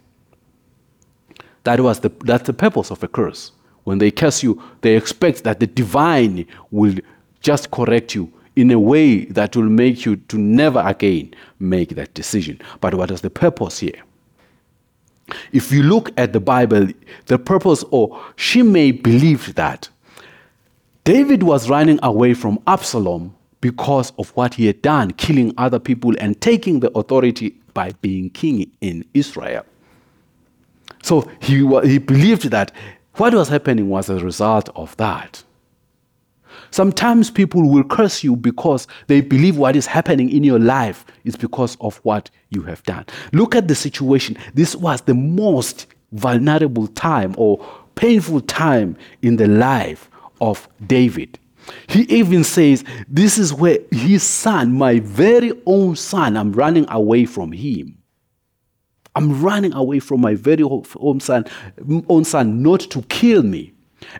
That 1.65 1.81
was 1.81 1.99
the, 1.99 2.09
that's 2.23 2.47
the 2.47 2.53
purpose 2.53 2.89
of 2.89 3.03
a 3.03 3.07
curse. 3.07 3.51
When 3.83 3.97
they 3.97 4.11
curse 4.11 4.41
you, 4.41 4.61
they 4.81 4.95
expect 4.95 5.43
that 5.43 5.59
the 5.59 5.67
divine 5.67 6.45
will 6.71 6.95
just 7.41 7.69
correct 7.71 8.15
you 8.15 8.31
in 8.55 8.71
a 8.71 8.79
way 8.79 9.25
that 9.25 9.55
will 9.55 9.69
make 9.69 10.05
you 10.05 10.15
to 10.15 10.37
never 10.37 10.79
again 10.85 11.33
make 11.59 11.89
that 11.95 12.13
decision. 12.13 12.59
But 12.81 12.95
what 12.95 13.11
is 13.11 13.21
the 13.21 13.29
purpose 13.29 13.79
here? 13.79 14.01
If 15.51 15.71
you 15.71 15.83
look 15.83 16.11
at 16.17 16.33
the 16.33 16.39
Bible, 16.39 16.87
the 17.27 17.37
purpose, 17.37 17.83
or 17.91 18.19
Shimei 18.35 18.91
believed 18.91 19.55
that 19.55 19.89
David 21.03 21.43
was 21.43 21.69
running 21.69 21.99
away 22.03 22.33
from 22.33 22.59
Absalom 22.67 23.35
because 23.61 24.11
of 24.17 24.29
what 24.31 24.55
he 24.55 24.65
had 24.65 24.81
done, 24.81 25.11
killing 25.11 25.53
other 25.57 25.79
people 25.79 26.13
and 26.19 26.39
taking 26.41 26.79
the 26.79 26.91
authority 26.97 27.55
by 27.73 27.91
being 28.01 28.29
king 28.29 28.71
in 28.81 29.05
Israel. 29.13 29.65
So 31.03 31.29
he, 31.39 31.65
he 31.87 31.97
believed 31.97 32.49
that 32.51 32.71
what 33.15 33.33
was 33.33 33.49
happening 33.49 33.89
was 33.89 34.09
a 34.09 34.15
result 34.23 34.69
of 34.75 34.95
that. 34.97 35.43
Sometimes 36.71 37.31
people 37.31 37.69
will 37.69 37.83
curse 37.83 38.23
you 38.23 38.35
because 38.35 38.87
they 39.07 39.21
believe 39.21 39.57
what 39.57 39.75
is 39.75 39.85
happening 39.85 40.29
in 40.29 40.43
your 40.43 40.59
life 40.59 41.05
is 41.23 41.35
because 41.35 41.77
of 41.81 41.97
what 42.03 42.29
you 42.49 42.61
have 42.63 42.83
done. 42.83 43.05
Look 43.33 43.55
at 43.55 43.67
the 43.67 43.75
situation. 43.75 44.37
This 44.53 44.75
was 44.75 45.01
the 45.01 45.13
most 45.13 45.87
vulnerable 46.11 46.87
time 46.87 47.35
or 47.37 47.65
painful 47.95 48.41
time 48.41 48.97
in 49.21 49.35
the 49.35 49.47
life 49.47 50.09
of 50.41 50.67
David. 50.87 51.37
He 51.87 52.01
even 52.03 52.43
says, 52.43 52.83
This 53.07 53.37
is 53.37 53.53
where 53.53 53.79
his 53.91 54.23
son, 54.23 54.73
my 54.77 54.99
very 54.99 55.51
own 55.65 55.95
son, 55.95 56.37
I'm 56.37 56.53
running 56.53 56.85
away 56.89 57.25
from 57.25 57.51
him. 57.51 57.97
I'm 59.15 59.41
running 59.41 59.73
away 59.73 59.99
from 59.99 60.21
my 60.21 60.35
very 60.35 60.63
own 60.63 61.19
son, 61.19 61.45
own 62.07 62.23
son 62.23 62.61
not 62.61 62.79
to 62.81 63.01
kill 63.03 63.43
me. 63.43 63.73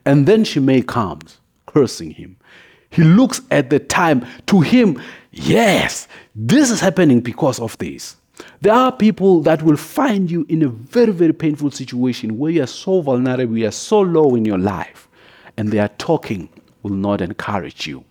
And 0.05 0.27
then 0.27 0.43
Shimei 0.43 0.81
comes 0.81 1.39
cursing 1.73 2.11
him. 2.11 2.37
He 2.89 3.03
looks 3.03 3.41
at 3.51 3.69
the 3.69 3.79
time. 3.79 4.25
To 4.47 4.61
him, 4.61 5.01
yes, 5.31 6.07
this 6.35 6.71
is 6.71 6.79
happening 6.79 7.21
because 7.21 7.59
of 7.59 7.77
this. 7.77 8.15
There 8.61 8.73
are 8.73 8.91
people 8.91 9.41
that 9.41 9.61
will 9.61 9.77
find 9.77 10.31
you 10.31 10.45
in 10.49 10.63
a 10.63 10.69
very, 10.69 11.11
very 11.11 11.33
painful 11.33 11.71
situation 11.71 12.37
where 12.37 12.51
you 12.51 12.63
are 12.63 12.67
so 12.67 13.01
vulnerable, 13.01 13.57
you 13.57 13.67
are 13.67 13.71
so 13.71 13.99
low 13.99 14.35
in 14.35 14.45
your 14.45 14.57
life, 14.57 15.07
and 15.57 15.71
their 15.71 15.89
talking 15.89 16.49
will 16.81 16.95
not 16.95 17.21
encourage 17.21 17.85
you. 17.85 18.03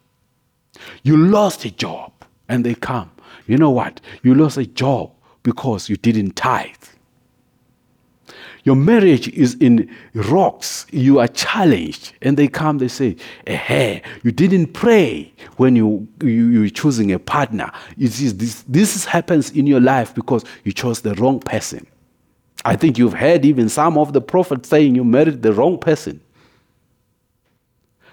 You 1.02 1.16
lost 1.16 1.64
a 1.64 1.70
job, 1.70 2.12
and 2.48 2.64
they 2.64 2.74
come. 2.74 3.10
You 3.46 3.56
know 3.56 3.70
what? 3.70 4.00
You 4.22 4.34
lost 4.34 4.58
a 4.58 4.66
job 4.66 5.10
because 5.42 5.88
you 5.88 5.96
didn't 5.96 6.36
tithe. 6.36 6.87
Your 8.64 8.76
marriage 8.76 9.28
is 9.28 9.54
in 9.54 9.88
rocks. 10.14 10.86
You 10.90 11.20
are 11.20 11.28
challenged. 11.28 12.12
And 12.22 12.36
they 12.36 12.48
come, 12.48 12.78
they 12.78 12.88
say, 12.88 13.16
hey, 13.46 14.02
you 14.22 14.32
didn't 14.32 14.68
pray 14.68 15.32
when 15.56 15.76
you, 15.76 16.06
you, 16.22 16.48
you're 16.48 16.68
choosing 16.68 17.12
a 17.12 17.18
partner. 17.18 17.70
It 17.96 18.20
is 18.20 18.36
this, 18.36 18.64
this 18.68 19.04
happens 19.04 19.50
in 19.50 19.66
your 19.66 19.80
life 19.80 20.14
because 20.14 20.44
you 20.64 20.72
chose 20.72 21.00
the 21.00 21.14
wrong 21.14 21.40
person. 21.40 21.86
I 22.64 22.76
think 22.76 22.98
you've 22.98 23.14
heard 23.14 23.44
even 23.44 23.68
some 23.68 23.96
of 23.96 24.12
the 24.12 24.20
prophets 24.20 24.68
saying 24.68 24.94
you 24.94 25.04
married 25.04 25.42
the 25.42 25.52
wrong 25.52 25.78
person. 25.78 26.20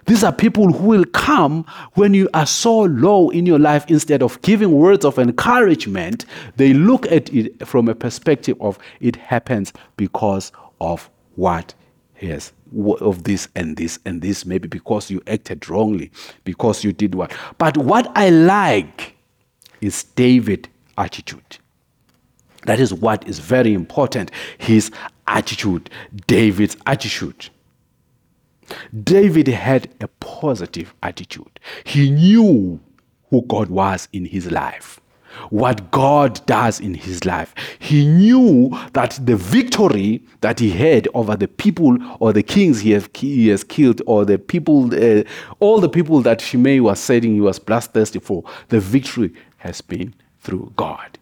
These 0.05 0.23
are 0.23 0.31
people 0.31 0.71
who 0.71 0.87
will 0.87 1.05
come 1.05 1.65
when 1.93 2.13
you 2.13 2.29
are 2.33 2.45
so 2.45 2.81
low 2.81 3.29
in 3.29 3.45
your 3.45 3.59
life. 3.59 3.85
Instead 3.87 4.21
of 4.21 4.41
giving 4.41 4.71
words 4.71 5.03
of 5.03 5.17
encouragement, 5.17 6.25
they 6.57 6.73
look 6.73 7.11
at 7.11 7.33
it 7.33 7.65
from 7.67 7.89
a 7.89 7.95
perspective 7.95 8.55
of 8.61 8.77
it 8.99 9.15
happens 9.15 9.73
because 9.97 10.51
of 10.79 11.09
what 11.35 11.73
yes 12.21 12.53
of 13.01 13.23
this 13.23 13.47
and 13.55 13.77
this 13.77 13.99
and 14.05 14.21
this. 14.21 14.45
Maybe 14.45 14.67
because 14.67 15.09
you 15.09 15.21
acted 15.27 15.67
wrongly 15.69 16.11
because 16.43 16.83
you 16.83 16.93
did 16.93 17.15
what. 17.15 17.33
But 17.57 17.77
what 17.77 18.11
i 18.15 18.29
like 18.29 19.15
is 19.81 20.03
david 20.03 20.67
attitude. 20.97 21.57
That 22.65 22.79
is 22.79 22.93
what 22.93 23.27
is 23.27 23.39
very 23.39 23.73
important 23.73 24.31
his 24.57 24.91
attitude 25.27 25.89
david's 26.27 26.77
attitude 26.85 27.49
David 29.03 29.47
had 29.47 29.93
a 30.01 30.07
positive 30.07 30.93
attitude. 31.03 31.59
He 31.83 32.09
knew 32.09 32.79
who 33.29 33.41
God 33.43 33.69
was 33.69 34.07
in 34.13 34.25
his 34.25 34.51
life, 34.51 34.99
what 35.49 35.91
God 35.91 36.45
does 36.45 36.79
in 36.79 36.93
his 36.93 37.25
life. 37.25 37.53
He 37.79 38.05
knew 38.05 38.69
that 38.93 39.19
the 39.23 39.35
victory 39.35 40.23
that 40.41 40.59
he 40.59 40.69
had 40.69 41.07
over 41.13 41.35
the 41.35 41.47
people 41.47 41.97
or 42.19 42.33
the 42.33 42.43
kings 42.43 42.79
he 42.79 42.91
has, 42.91 43.09
he 43.13 43.49
has 43.49 43.63
killed, 43.63 44.01
or 44.05 44.25
the 44.25 44.37
people, 44.37 44.93
uh, 44.93 45.23
all 45.59 45.79
the 45.79 45.89
people 45.89 46.21
that 46.21 46.41
Shimei 46.41 46.79
was 46.79 46.99
saying 46.99 47.23
he 47.23 47.41
was 47.41 47.59
bloodthirsty 47.59 48.19
for, 48.19 48.43
the 48.69 48.79
victory 48.79 49.33
has 49.57 49.81
been 49.81 50.13
through 50.41 50.71
God. 50.75 51.17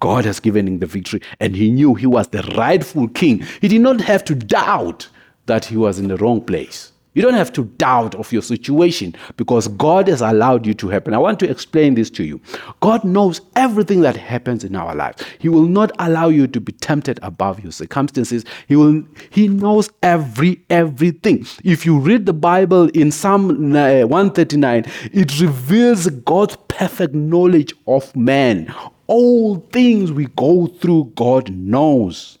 God 0.00 0.24
has 0.24 0.40
given 0.40 0.66
him 0.68 0.78
the 0.78 0.86
victory, 0.86 1.20
and 1.40 1.56
he 1.56 1.70
knew 1.70 1.94
he 1.94 2.06
was 2.06 2.28
the 2.28 2.42
rightful 2.56 3.08
king. 3.08 3.44
He 3.60 3.68
did 3.68 3.80
not 3.80 4.00
have 4.02 4.24
to 4.24 4.34
doubt 4.34 5.08
that 5.48 5.64
he 5.64 5.76
was 5.76 5.98
in 5.98 6.08
the 6.08 6.16
wrong 6.16 6.40
place. 6.40 6.92
You 7.18 7.22
don't 7.22 7.34
have 7.34 7.52
to 7.54 7.64
doubt 7.64 8.14
of 8.14 8.32
your 8.32 8.42
situation 8.42 9.12
because 9.36 9.66
God 9.66 10.06
has 10.06 10.20
allowed 10.20 10.64
you 10.64 10.74
to 10.74 10.88
happen. 10.88 11.14
I 11.14 11.18
want 11.18 11.40
to 11.40 11.50
explain 11.50 11.94
this 11.94 12.10
to 12.10 12.22
you. 12.22 12.40
God 12.78 13.02
knows 13.02 13.40
everything 13.56 14.02
that 14.02 14.16
happens 14.16 14.62
in 14.62 14.76
our 14.76 14.94
lives. 14.94 15.24
He 15.40 15.48
will 15.48 15.66
not 15.66 15.90
allow 15.98 16.28
you 16.28 16.46
to 16.46 16.60
be 16.60 16.70
tempted 16.70 17.18
above 17.22 17.60
your 17.60 17.72
circumstances. 17.72 18.44
He 18.68 18.76
will 18.76 19.02
he 19.30 19.48
knows 19.48 19.90
every 20.00 20.62
everything. 20.70 21.44
If 21.64 21.84
you 21.84 21.98
read 21.98 22.24
the 22.24 22.32
Bible 22.32 22.88
in 22.90 23.10
Psalm 23.10 23.74
uh, 23.74 24.06
139, 24.06 24.84
it 25.12 25.40
reveals 25.40 26.06
God's 26.06 26.56
perfect 26.68 27.14
knowledge 27.14 27.74
of 27.88 28.14
man. 28.14 28.72
All 29.08 29.56
things 29.72 30.12
we 30.12 30.26
go 30.36 30.68
through 30.68 31.12
God 31.16 31.50
knows. 31.50 32.38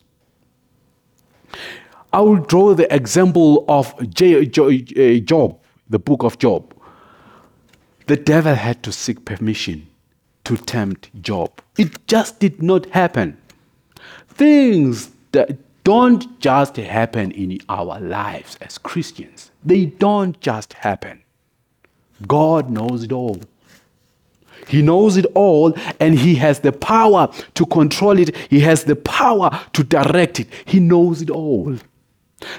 I 2.12 2.20
will 2.20 2.36
draw 2.36 2.74
the 2.74 2.92
example 2.94 3.64
of 3.68 3.94
Job, 4.10 5.58
the 5.90 5.98
book 5.98 6.22
of 6.22 6.38
Job. 6.38 6.74
The 8.06 8.16
devil 8.16 8.54
had 8.54 8.82
to 8.84 8.92
seek 8.92 9.24
permission 9.26 9.86
to 10.44 10.56
tempt 10.56 11.10
Job. 11.20 11.60
It 11.76 12.06
just 12.06 12.40
did 12.40 12.62
not 12.62 12.86
happen. 12.86 13.36
Things 14.28 15.10
that 15.32 15.58
don't 15.84 16.40
just 16.40 16.76
happen 16.76 17.32
in 17.32 17.58
our 17.68 18.00
lives 18.00 18.56
as 18.62 18.78
Christians, 18.78 19.50
they 19.64 19.86
don't 19.86 20.40
just 20.40 20.72
happen. 20.72 21.22
God 22.26 22.70
knows 22.70 23.04
it 23.04 23.12
all. 23.12 23.40
He 24.66 24.82
knows 24.82 25.16
it 25.16 25.26
all 25.34 25.74
and 26.00 26.18
He 26.18 26.34
has 26.36 26.60
the 26.60 26.72
power 26.72 27.28
to 27.54 27.66
control 27.66 28.18
it. 28.18 28.34
He 28.50 28.60
has 28.60 28.84
the 28.84 28.96
power 28.96 29.50
to 29.74 29.84
direct 29.84 30.40
it. 30.40 30.48
He 30.64 30.80
knows 30.80 31.22
it 31.22 31.30
all. 31.30 31.76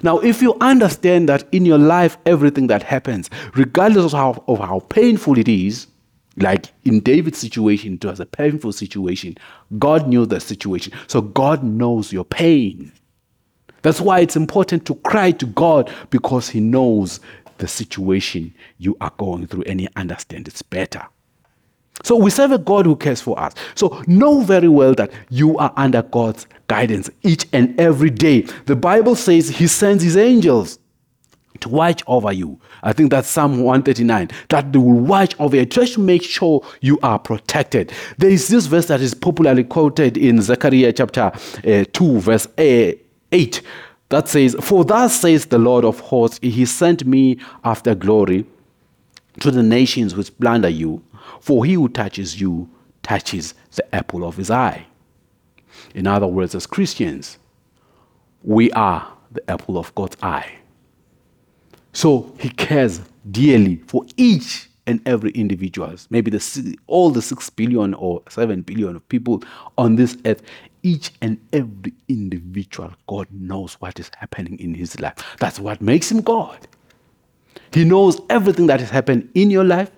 Now, 0.04 0.20
if 0.20 0.42
you 0.42 0.56
understand 0.60 1.30
that 1.30 1.48
in 1.52 1.66
your 1.66 1.78
life, 1.78 2.18
everything 2.26 2.68
that 2.68 2.84
happens, 2.84 3.30
regardless 3.56 4.06
of 4.06 4.12
how, 4.12 4.44
of 4.48 4.60
how 4.60 4.80
painful 4.80 5.38
it 5.38 5.48
is, 5.48 5.88
like 6.38 6.68
in 6.86 7.00
David's 7.02 7.40
situation, 7.40 7.94
it 7.94 8.06
was 8.06 8.20
a 8.20 8.26
painful 8.26 8.72
situation. 8.72 9.38
God 9.78 10.08
knew 10.08 10.26
the 10.26 10.40
situation. 10.40 10.94
So 11.08 11.22
God 11.22 11.64
knows 11.64 12.14
your 12.14 12.26
pain. 12.26 12.92
That's 13.82 14.02
why 14.02 14.20
it's 14.20 14.36
important 14.36 14.86
to 14.88 14.96
cry 14.96 15.32
to 15.32 15.46
God 15.46 15.94
because 16.10 16.50
He 16.50 16.60
knows 16.60 17.20
the 17.58 17.68
situation 17.68 18.54
you 18.78 18.98
are 19.02 19.12
going 19.18 19.48
through 19.48 19.64
and 19.64 19.80
He 19.80 19.88
understands 19.96 20.50
it 20.50 20.70
better. 20.70 21.06
So 22.04 22.16
we 22.16 22.30
serve 22.30 22.52
a 22.52 22.58
God 22.58 22.86
who 22.86 22.96
cares 22.96 23.22
for 23.22 23.40
us. 23.40 23.54
So 23.76 24.02
know 24.08 24.42
very 24.42 24.70
well 24.70 24.94
that 24.96 25.12
you 25.30 25.58
are 25.58 25.74
under 25.76 26.02
God's 26.02 26.48
guidance 26.68 27.10
each 27.24 27.46
and 27.52 27.80
every 27.80 28.10
day. 28.10 28.42
The 28.66 28.76
Bible 28.76 29.16
says 29.16 29.50
He 29.50 29.68
sends 29.68 30.04
His 30.04 30.18
angels 30.18 30.80
to 31.62 31.70
watch 31.70 32.04
over 32.08 32.32
you. 32.32 32.60
I 32.84 32.94
think 32.94 33.12
that's 33.12 33.28
Psalm 33.28 33.62
139, 33.64 34.30
that 34.50 34.72
they 34.72 34.80
will 34.80 35.00
watch 35.00 35.36
over 35.40 35.58
you, 35.58 35.66
just 35.66 35.96
to 35.96 36.00
make 36.00 36.24
sure 36.24 36.66
you 36.82 37.00
are 37.04 37.20
protected. 37.20 37.92
There 38.18 38.30
is 38.30 38.48
this 38.48 38.68
verse 38.68 38.88
that 38.88 39.02
is 39.02 39.14
popularly 39.14 39.66
quoted 39.66 40.18
in 40.18 40.42
Zechariah 40.42 40.94
chapter 40.94 41.32
uh, 41.68 41.86
2, 41.92 42.20
verse 42.20 42.48
uh, 42.58 42.94
8, 43.32 43.62
that 44.10 44.28
says, 44.28 44.56
For 44.62 44.86
thus 44.86 45.20
says 45.20 45.48
the 45.48 45.58
Lord 45.60 45.84
of 45.86 46.00
hosts, 46.00 46.40
He 46.42 46.66
sent 46.66 47.06
me 47.06 47.40
after 47.64 47.94
glory 47.94 48.46
to 49.42 49.52
the 49.52 49.64
nations 49.64 50.16
which 50.16 50.38
plunder 50.38 50.70
you 50.70 51.02
for 51.40 51.66
he 51.66 51.74
who 51.74 51.90
touches 51.90 52.40
you 52.40 52.70
touches 53.04 53.54
the 53.76 53.96
apple 53.96 54.24
of 54.24 54.38
his 54.38 54.52
eye. 54.52 54.86
In 55.96 56.08
other 56.08 56.28
words, 56.28 56.56
as 56.56 56.66
Christians, 56.66 57.40
we 58.44 58.72
are 58.72 59.08
the 59.32 59.50
apple 59.50 59.78
of 59.78 59.94
God's 59.96 60.18
eye. 60.22 60.52
So 61.94 62.34
he 62.40 62.50
cares 62.50 63.02
dearly 63.30 63.78
for 63.88 64.06
each 64.18 64.70
and 64.88 65.08
every 65.08 65.32
individual. 65.32 65.94
Maybe 66.10 66.32
the, 66.32 66.78
all 66.88 67.12
the 67.12 67.22
6 67.22 67.50
billion 67.52 67.94
or 67.94 68.24
7 68.30 68.62
billion 68.64 68.96
of 68.96 69.08
people 69.10 69.44
on 69.78 69.96
this 69.96 70.18
earth, 70.26 70.42
each 70.82 71.12
and 71.22 71.40
every 71.54 71.94
individual, 72.08 72.92
God 73.08 73.28
knows 73.32 73.76
what 73.76 74.00
is 74.00 74.10
happening 74.18 74.60
in 74.60 74.74
his 74.74 75.00
life. 75.00 75.36
That's 75.40 75.60
what 75.60 75.82
makes 75.82 76.12
him 76.12 76.22
God. 76.22 76.68
He 77.72 77.86
knows 77.86 78.20
everything 78.30 78.68
that 78.68 78.80
has 78.80 78.90
happened 78.90 79.30
in 79.36 79.52
your 79.52 79.64
life, 79.64 79.92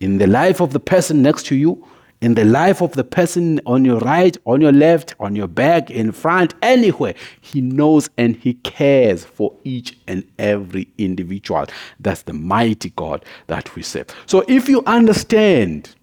in 0.00 0.18
the 0.18 0.26
life 0.26 0.60
of 0.60 0.72
the 0.72 0.80
person 0.80 1.22
next 1.22 1.46
to 1.46 1.54
you, 1.54 1.86
in 2.20 2.34
the 2.34 2.44
life 2.44 2.82
of 2.82 2.92
the 2.92 3.04
person 3.04 3.60
on 3.64 3.84
your 3.84 3.98
right, 4.00 4.36
on 4.44 4.60
your 4.60 4.72
left, 4.72 5.14
on 5.20 5.34
your 5.34 5.46
back, 5.46 5.90
in 5.90 6.12
front, 6.12 6.54
anywhere. 6.62 7.14
He 7.40 7.60
knows 7.60 8.10
and 8.18 8.36
He 8.36 8.54
cares 8.54 9.24
for 9.24 9.54
each 9.64 9.96
and 10.06 10.24
every 10.38 10.88
individual. 10.98 11.66
That's 11.98 12.22
the 12.22 12.34
mighty 12.34 12.90
God 12.90 13.24
that 13.46 13.74
we 13.74 13.82
serve. 13.82 14.06
So 14.26 14.44
if 14.48 14.68
you 14.68 14.82
understand 14.86 15.94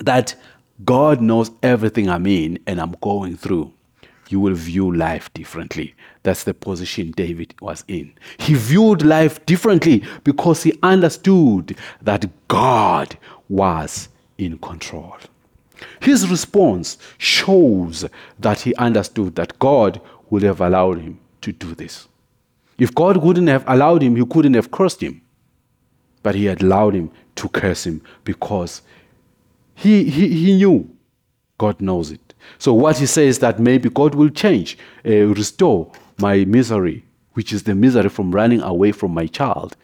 that 0.00 0.34
God 0.84 1.20
knows 1.20 1.50
everything 1.62 2.08
I'm 2.08 2.26
in 2.26 2.58
and 2.66 2.80
I'm 2.80 2.96
going 3.00 3.36
through, 3.36 3.72
you 4.28 4.40
will 4.40 4.54
view 4.54 4.94
life 4.94 5.32
differently. 5.34 5.94
That's 6.22 6.44
the 6.44 6.54
position 6.54 7.12
David 7.12 7.54
was 7.60 7.84
in. 7.88 8.14
He 8.38 8.54
viewed 8.54 9.02
life 9.02 9.44
differently 9.46 10.02
because 10.24 10.62
he 10.62 10.78
understood 10.82 11.76
that 12.02 12.26
God 12.48 13.16
was 13.48 14.08
in 14.38 14.58
control. 14.58 15.16
His 16.00 16.28
response 16.30 16.98
shows 17.18 18.04
that 18.38 18.60
he 18.60 18.74
understood 18.76 19.34
that 19.36 19.58
God 19.58 20.00
would 20.30 20.42
have 20.42 20.60
allowed 20.60 21.00
him 21.00 21.20
to 21.42 21.52
do 21.52 21.74
this. 21.74 22.08
If 22.78 22.94
God 22.94 23.18
wouldn't 23.18 23.48
have 23.48 23.64
allowed 23.66 24.02
him, 24.02 24.16
he 24.16 24.24
couldn't 24.24 24.54
have 24.54 24.70
cursed 24.70 25.02
him. 25.02 25.20
But 26.22 26.34
he 26.34 26.46
had 26.46 26.62
allowed 26.62 26.94
him 26.94 27.10
to 27.36 27.48
curse 27.48 27.84
him 27.84 28.02
because 28.24 28.82
he, 29.74 30.04
he, 30.04 30.28
he 30.28 30.56
knew 30.56 30.88
God 31.58 31.80
knows 31.80 32.10
it. 32.10 32.23
So 32.58 32.72
what 32.72 32.98
he 32.98 33.06
says 33.06 33.38
that 33.40 33.58
maybe 33.58 33.88
God 33.90 34.14
will 34.14 34.30
change, 34.30 34.78
uh, 35.06 35.26
restore 35.26 35.90
my 36.18 36.44
misery, 36.44 37.04
which 37.32 37.52
is 37.52 37.64
the 37.64 37.74
misery 37.74 38.08
from 38.08 38.32
running 38.32 38.62
away 38.62 38.92
from 38.92 39.12
my 39.12 39.26
child, 39.26 39.76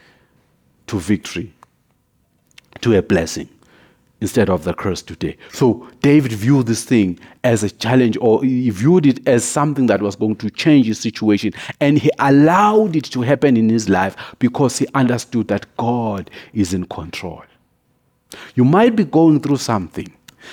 to 0.86 0.98
victory, 0.98 1.52
to 2.80 2.96
a 2.96 3.02
blessing 3.02 3.48
instead 4.20 4.50
of 4.50 4.64
the 4.64 4.75
curse 4.75 5.02
today. 5.02 5.36
So 5.52 5.88
David 6.02 6.32
viewed 6.32 6.66
this 6.66 6.84
thing 6.84 7.18
as 7.42 7.62
a 7.62 7.70
challenge, 7.70 8.18
or 8.20 8.44
he 8.44 8.70
viewed 8.70 9.06
it 9.06 9.26
as 9.26 9.44
something 9.44 9.86
that 9.86 10.02
was 10.02 10.14
going 10.14 10.36
to 10.36 10.50
change 10.50 10.86
his 10.86 11.00
situation, 11.00 11.52
and 11.80 11.99
he 11.99 12.10
allowed 12.18 12.96
it 12.96 13.04
to 13.04 13.23
happen 13.23 13.56
in 13.56 13.68
his 13.68 13.88
life 13.88 14.16
because 14.38 14.78
he 14.78 14.86
understood 14.94 15.49
that 15.49 15.66
God 15.76 16.30
is 16.52 16.75
in 16.75 16.84
control. 16.84 17.42
You 18.54 18.64
might 18.64 18.94
be 18.94 19.04
going 19.04 19.40
through 19.40 19.56
something 19.56 20.12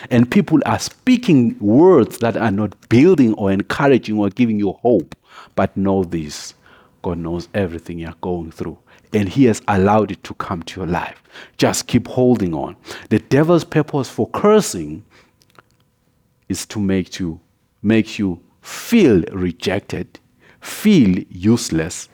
and 0.09 0.29
people 0.29 0.59
are 0.65 0.79
speaking 0.79 1.57
words 1.59 2.19
that 2.19 2.37
are 2.37 2.51
not 2.51 2.89
building 2.89 3.33
or 3.35 3.51
encouraging 3.51 4.17
or 4.17 4.29
giving 4.29 4.59
you 4.59 4.73
hope. 4.73 5.15
But 5.55 5.75
know 5.75 6.03
this 6.03 6.53
God 7.01 7.19
knows 7.19 7.47
everything 7.53 7.99
you're 7.99 8.13
going 8.21 8.51
through. 8.51 8.77
And 9.13 9.29
He 9.29 9.45
has 9.45 9.61
allowed 9.67 10.11
it 10.11 10.23
to 10.25 10.33
come 10.35 10.63
to 10.63 10.81
your 10.81 10.87
life. 10.87 11.21
Just 11.57 11.87
keep 11.87 12.07
holding 12.07 12.53
on. 12.53 12.75
The 13.09 13.19
devil's 13.19 13.63
purpose 13.63 14.09
for 14.09 14.29
cursing 14.29 15.05
is 16.49 16.65
to 16.67 16.79
make 16.79 17.19
you 17.19 17.39
make 17.81 18.19
you 18.19 18.41
feel 18.61 19.21
rejected, 19.31 20.19
feel 20.59 21.19
useless, 21.29 22.09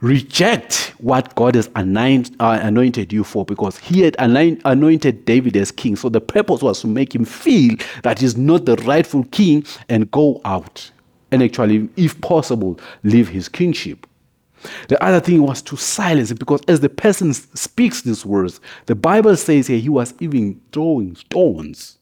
reject 0.00 0.94
what 0.98 1.34
God 1.34 1.54
has 1.54 1.68
uh, 1.74 2.60
anointed 2.62 3.12
you 3.12 3.24
for 3.24 3.44
because 3.44 3.78
he 3.78 4.00
had 4.00 4.16
anointed 4.18 5.24
David 5.24 5.56
as 5.56 5.70
king. 5.70 5.96
So 5.96 6.08
the 6.08 6.20
purpose 6.20 6.62
was 6.62 6.80
to 6.80 6.86
make 6.86 7.14
him 7.14 7.24
feel 7.24 7.76
that 8.02 8.18
he's 8.18 8.36
not 8.36 8.64
the 8.64 8.76
rightful 8.76 9.24
king 9.24 9.64
and 9.88 10.10
go 10.10 10.40
out 10.44 10.90
and 11.30 11.42
actually, 11.42 11.88
if 11.96 12.20
possible, 12.20 12.78
leave 13.02 13.28
his 13.28 13.48
kingship. 13.48 14.06
The 14.88 15.02
other 15.02 15.20
thing 15.20 15.42
was 15.42 15.62
to 15.62 15.76
silence 15.76 16.30
it 16.30 16.38
because 16.38 16.60
as 16.68 16.80
the 16.80 16.88
person 16.88 17.32
speaks 17.32 18.02
these 18.02 18.26
words, 18.26 18.60
the 18.86 18.94
Bible 18.94 19.36
says 19.36 19.68
here 19.68 19.78
he 19.78 19.88
was 19.88 20.12
even 20.20 20.60
throwing 20.72 21.16
stones. 21.16 21.98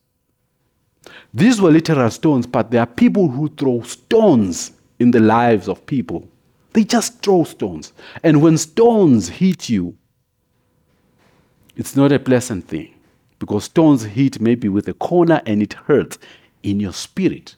These 1.32 1.60
were 1.60 1.70
literal 1.70 2.10
stones, 2.10 2.46
but 2.46 2.70
there 2.70 2.80
are 2.80 2.86
people 2.86 3.28
who 3.28 3.48
throw 3.50 3.82
stones 3.82 4.72
in 4.98 5.12
the 5.12 5.20
lives 5.20 5.68
of 5.68 5.84
people. 5.86 6.26
They 6.78 6.84
just 6.84 7.22
throw 7.22 7.42
stones. 7.42 7.92
And 8.22 8.40
when 8.40 8.56
stones 8.56 9.28
hit 9.28 9.68
you, 9.68 9.96
it's 11.74 11.96
not 11.96 12.12
a 12.12 12.20
pleasant 12.20 12.68
thing 12.68 12.94
because 13.40 13.64
stones 13.64 14.04
hit 14.04 14.40
maybe 14.40 14.68
with 14.68 14.86
a 14.86 14.92
corner 14.92 15.42
and 15.44 15.60
it 15.60 15.72
hurts 15.72 16.18
in 16.62 16.78
your 16.78 16.92
spirit. 16.92 17.56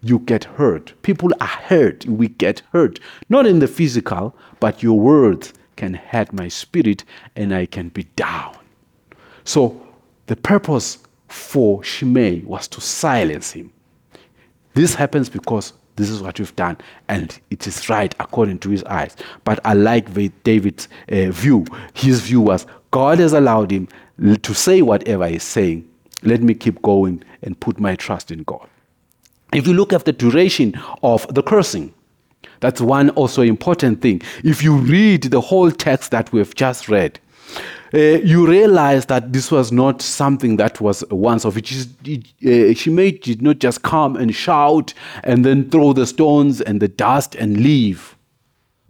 You 0.00 0.18
get 0.18 0.42
hurt. 0.42 0.92
People 1.02 1.30
are 1.40 1.46
hurt. 1.46 2.04
We 2.06 2.26
get 2.26 2.62
hurt. 2.72 2.98
Not 3.28 3.46
in 3.46 3.60
the 3.60 3.68
physical, 3.68 4.34
but 4.58 4.82
your 4.82 4.98
words 4.98 5.52
can 5.76 5.94
hurt 5.94 6.32
my 6.32 6.48
spirit 6.48 7.04
and 7.36 7.54
I 7.54 7.64
can 7.64 7.90
be 7.90 8.02
down. 8.16 8.56
So 9.44 9.80
the 10.26 10.34
purpose 10.34 10.98
for 11.28 11.84
Shimei 11.84 12.40
was 12.40 12.66
to 12.66 12.80
silence 12.80 13.52
him. 13.52 13.72
This 14.74 14.96
happens 14.96 15.28
because 15.28 15.74
this 15.96 16.10
is 16.10 16.22
what 16.22 16.38
you've 16.38 16.56
done, 16.56 16.76
and 17.08 17.38
it 17.50 17.66
is 17.66 17.88
right 17.88 18.14
according 18.18 18.58
to 18.60 18.70
his 18.70 18.82
eyes. 18.84 19.16
But 19.44 19.60
I 19.64 19.74
like 19.74 20.12
David's 20.42 20.88
uh, 21.10 21.30
view. 21.30 21.66
His 21.94 22.20
view 22.20 22.40
was 22.40 22.66
God 22.90 23.18
has 23.18 23.32
allowed 23.32 23.70
him 23.70 23.88
to 24.42 24.54
say 24.54 24.82
whatever 24.82 25.28
he's 25.28 25.42
saying. 25.42 25.88
Let 26.22 26.42
me 26.42 26.54
keep 26.54 26.80
going 26.82 27.22
and 27.42 27.58
put 27.60 27.78
my 27.78 27.96
trust 27.96 28.30
in 28.30 28.42
God. 28.44 28.68
If 29.52 29.66
you 29.66 29.74
look 29.74 29.92
at 29.92 30.04
the 30.04 30.12
duration 30.12 30.80
of 31.02 31.32
the 31.32 31.42
cursing, 31.42 31.94
that's 32.60 32.80
one 32.80 33.10
also 33.10 33.42
important 33.42 34.00
thing. 34.00 34.22
If 34.42 34.62
you 34.62 34.76
read 34.76 35.24
the 35.24 35.40
whole 35.40 35.70
text 35.70 36.10
that 36.12 36.32
we've 36.32 36.54
just 36.54 36.88
read, 36.88 37.20
uh, 37.94 37.98
you 38.24 38.46
realize 38.46 39.06
that 39.06 39.32
this 39.32 39.50
was 39.50 39.70
not 39.70 40.02
something 40.02 40.56
that 40.56 40.80
was 40.80 41.04
once 41.10 41.44
of 41.44 41.56
it. 41.56 41.70
Uh, 41.70 42.74
Shimei 42.74 43.12
did 43.12 43.40
not 43.40 43.60
just 43.60 43.82
come 43.82 44.16
and 44.16 44.34
shout 44.34 44.92
and 45.22 45.44
then 45.44 45.70
throw 45.70 45.92
the 45.92 46.06
stones 46.06 46.60
and 46.60 46.80
the 46.82 46.88
dust 46.88 47.36
and 47.36 47.58
leave. 47.58 48.16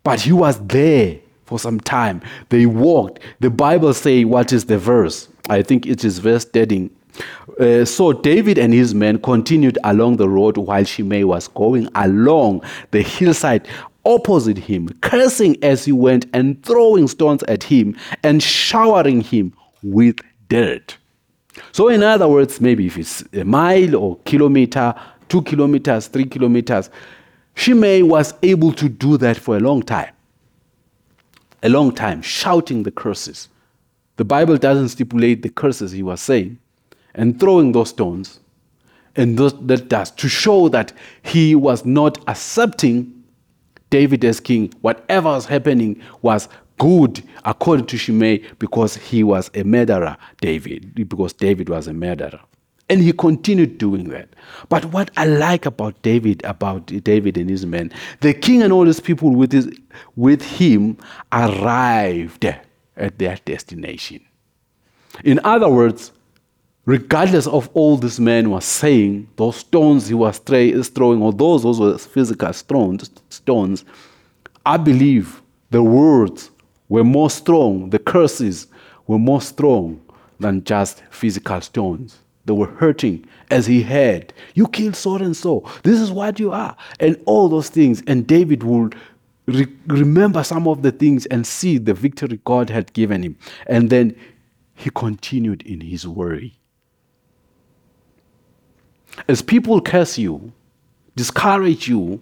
But 0.04 0.20
he 0.20 0.32
was 0.32 0.58
there 0.66 1.18
for 1.44 1.58
some 1.58 1.80
time. 1.80 2.22
They 2.48 2.64
walked. 2.66 3.20
The 3.40 3.50
Bible 3.50 3.92
say 3.92 4.24
what 4.24 4.52
is 4.52 4.64
the 4.66 4.78
verse? 4.78 5.28
I 5.50 5.62
think 5.62 5.86
it 5.86 6.04
is 6.04 6.18
verse 6.18 6.46
13. 6.46 6.90
Uh, 7.60 7.84
so 7.84 8.12
David 8.12 8.58
and 8.58 8.72
his 8.72 8.94
men 8.94 9.18
continued 9.18 9.78
along 9.84 10.16
the 10.16 10.28
road 10.28 10.56
while 10.56 10.84
Shimei 10.84 11.24
was 11.24 11.48
going 11.48 11.88
along 11.94 12.62
the 12.90 13.02
hillside 13.02 13.68
opposite 14.04 14.58
him, 14.58 14.88
cursing 15.00 15.56
as 15.62 15.84
he 15.84 15.92
went 15.92 16.26
and 16.32 16.62
throwing 16.62 17.08
stones 17.08 17.42
at 17.44 17.62
him 17.62 17.96
and 18.22 18.42
showering 18.42 19.20
him 19.20 19.52
with 19.82 20.16
dirt. 20.48 20.96
So, 21.72 21.88
in 21.88 22.02
other 22.02 22.28
words, 22.28 22.60
maybe 22.60 22.86
if 22.86 22.98
it's 22.98 23.24
a 23.32 23.44
mile 23.44 23.96
or 23.96 24.18
kilometer, 24.24 24.94
two 25.28 25.42
kilometers, 25.42 26.08
three 26.08 26.24
kilometers, 26.24 26.90
Shimei 27.54 28.02
was 28.02 28.34
able 28.42 28.72
to 28.72 28.88
do 28.88 29.16
that 29.18 29.36
for 29.36 29.56
a 29.56 29.60
long 29.60 29.82
time. 29.82 30.12
A 31.62 31.68
long 31.68 31.94
time, 31.94 32.20
shouting 32.22 32.82
the 32.82 32.90
curses. 32.90 33.48
The 34.16 34.24
Bible 34.24 34.56
doesn't 34.56 34.90
stipulate 34.90 35.42
the 35.42 35.48
curses 35.48 35.92
he 35.92 36.02
was 36.02 36.20
saying 36.20 36.58
and 37.14 37.38
throwing 37.38 37.72
those 37.72 37.90
stones 37.90 38.40
and 39.16 39.38
those, 39.38 39.54
that 39.66 39.88
does 39.88 40.10
to 40.12 40.28
show 40.28 40.68
that 40.68 40.92
he 41.22 41.54
was 41.54 41.84
not 41.84 42.18
accepting 42.28 43.23
David 43.94 44.24
as 44.24 44.40
king. 44.40 44.72
Whatever 44.80 45.28
was 45.28 45.46
happening 45.46 46.02
was 46.20 46.48
good 46.80 47.22
according 47.44 47.86
to 47.86 47.96
Shimei 47.96 48.38
because 48.58 48.96
he 48.96 49.22
was 49.22 49.52
a 49.54 49.62
murderer, 49.62 50.16
David, 50.40 50.96
because 50.96 51.32
David 51.32 51.68
was 51.68 51.86
a 51.86 51.92
murderer. 51.92 52.40
And 52.88 53.00
he 53.00 53.12
continued 53.12 53.78
doing 53.78 54.08
that. 54.08 54.30
But 54.68 54.86
what 54.86 55.12
I 55.16 55.26
like 55.26 55.64
about 55.64 56.02
David, 56.02 56.44
about 56.44 56.86
David 56.86 57.38
and 57.38 57.48
his 57.48 57.64
men, 57.66 57.92
the 58.18 58.34
king 58.34 58.64
and 58.64 58.72
all 58.72 58.84
his 58.84 58.98
people 58.98 59.30
with, 59.30 59.52
his, 59.52 59.70
with 60.16 60.42
him 60.42 60.98
arrived 61.30 62.44
at 62.96 63.18
their 63.20 63.38
destination. 63.44 64.20
In 65.22 65.38
other 65.44 65.68
words, 65.68 66.10
regardless 66.86 67.46
of 67.46 67.68
all 67.74 67.96
this 67.96 68.20
man 68.20 68.50
was 68.50 68.64
saying, 68.64 69.28
those 69.36 69.56
stones 69.56 70.08
he 70.08 70.14
was 70.14 70.38
throwing, 70.38 71.22
or 71.22 71.32
those, 71.32 71.62
those 71.62 71.80
were 71.80 71.96
physical 71.98 72.52
stones, 72.52 73.10
stones, 73.30 73.84
I 74.66 74.76
believe 74.76 75.42
the 75.70 75.82
words 75.82 76.50
were 76.88 77.04
more 77.04 77.30
strong, 77.30 77.90
the 77.90 77.98
curses 77.98 78.66
were 79.06 79.18
more 79.18 79.40
strong 79.40 80.00
than 80.40 80.64
just 80.64 81.02
physical 81.10 81.60
stones. 81.60 82.18
They 82.46 82.52
were 82.52 82.66
hurting 82.66 83.26
as 83.50 83.66
he 83.66 83.82
heard, 83.82 84.34
You 84.54 84.68
killed 84.68 84.96
so 84.96 85.16
and 85.16 85.36
so. 85.36 85.64
This 85.82 85.98
is 85.98 86.10
what 86.10 86.38
you 86.38 86.52
are. 86.52 86.76
And 87.00 87.20
all 87.24 87.48
those 87.48 87.70
things. 87.70 88.02
And 88.06 88.26
David 88.26 88.62
would 88.62 88.94
re- 89.46 89.66
remember 89.86 90.44
some 90.44 90.68
of 90.68 90.82
the 90.82 90.92
things 90.92 91.24
and 91.26 91.46
see 91.46 91.78
the 91.78 91.94
victory 91.94 92.38
God 92.44 92.68
had 92.68 92.92
given 92.92 93.22
him. 93.22 93.38
And 93.66 93.88
then 93.88 94.14
he 94.74 94.90
continued 94.90 95.62
in 95.62 95.80
his 95.80 96.06
worry. 96.06 96.58
As 99.28 99.42
people 99.42 99.80
curse 99.80 100.18
you, 100.18 100.52
discourage 101.16 101.88
you 101.88 102.20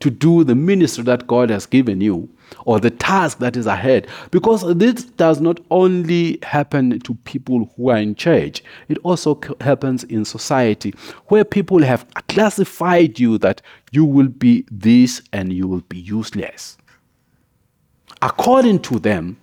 to 0.00 0.10
do 0.10 0.44
the 0.44 0.54
ministry 0.54 1.04
that 1.04 1.26
God 1.26 1.50
has 1.50 1.66
given 1.66 2.00
you 2.00 2.28
or 2.64 2.80
the 2.80 2.90
task 2.90 3.38
that 3.38 3.56
is 3.56 3.66
ahead, 3.66 4.08
because 4.30 4.62
this 4.76 5.04
does 5.04 5.40
not 5.40 5.60
only 5.70 6.38
happen 6.42 6.98
to 7.00 7.14
people 7.24 7.70
who 7.76 7.90
are 7.90 7.98
in 7.98 8.14
church, 8.14 8.64
it 8.88 8.98
also 9.04 9.38
happens 9.60 10.04
in 10.04 10.24
society 10.24 10.94
where 11.28 11.44
people 11.44 11.82
have 11.82 12.06
classified 12.28 13.20
you 13.20 13.38
that 13.38 13.62
you 13.92 14.04
will 14.04 14.28
be 14.28 14.64
this 14.70 15.22
and 15.32 15.52
you 15.52 15.68
will 15.68 15.82
be 15.82 15.98
useless. 15.98 16.76
According 18.22 18.80
to 18.80 18.98
them, 18.98 19.38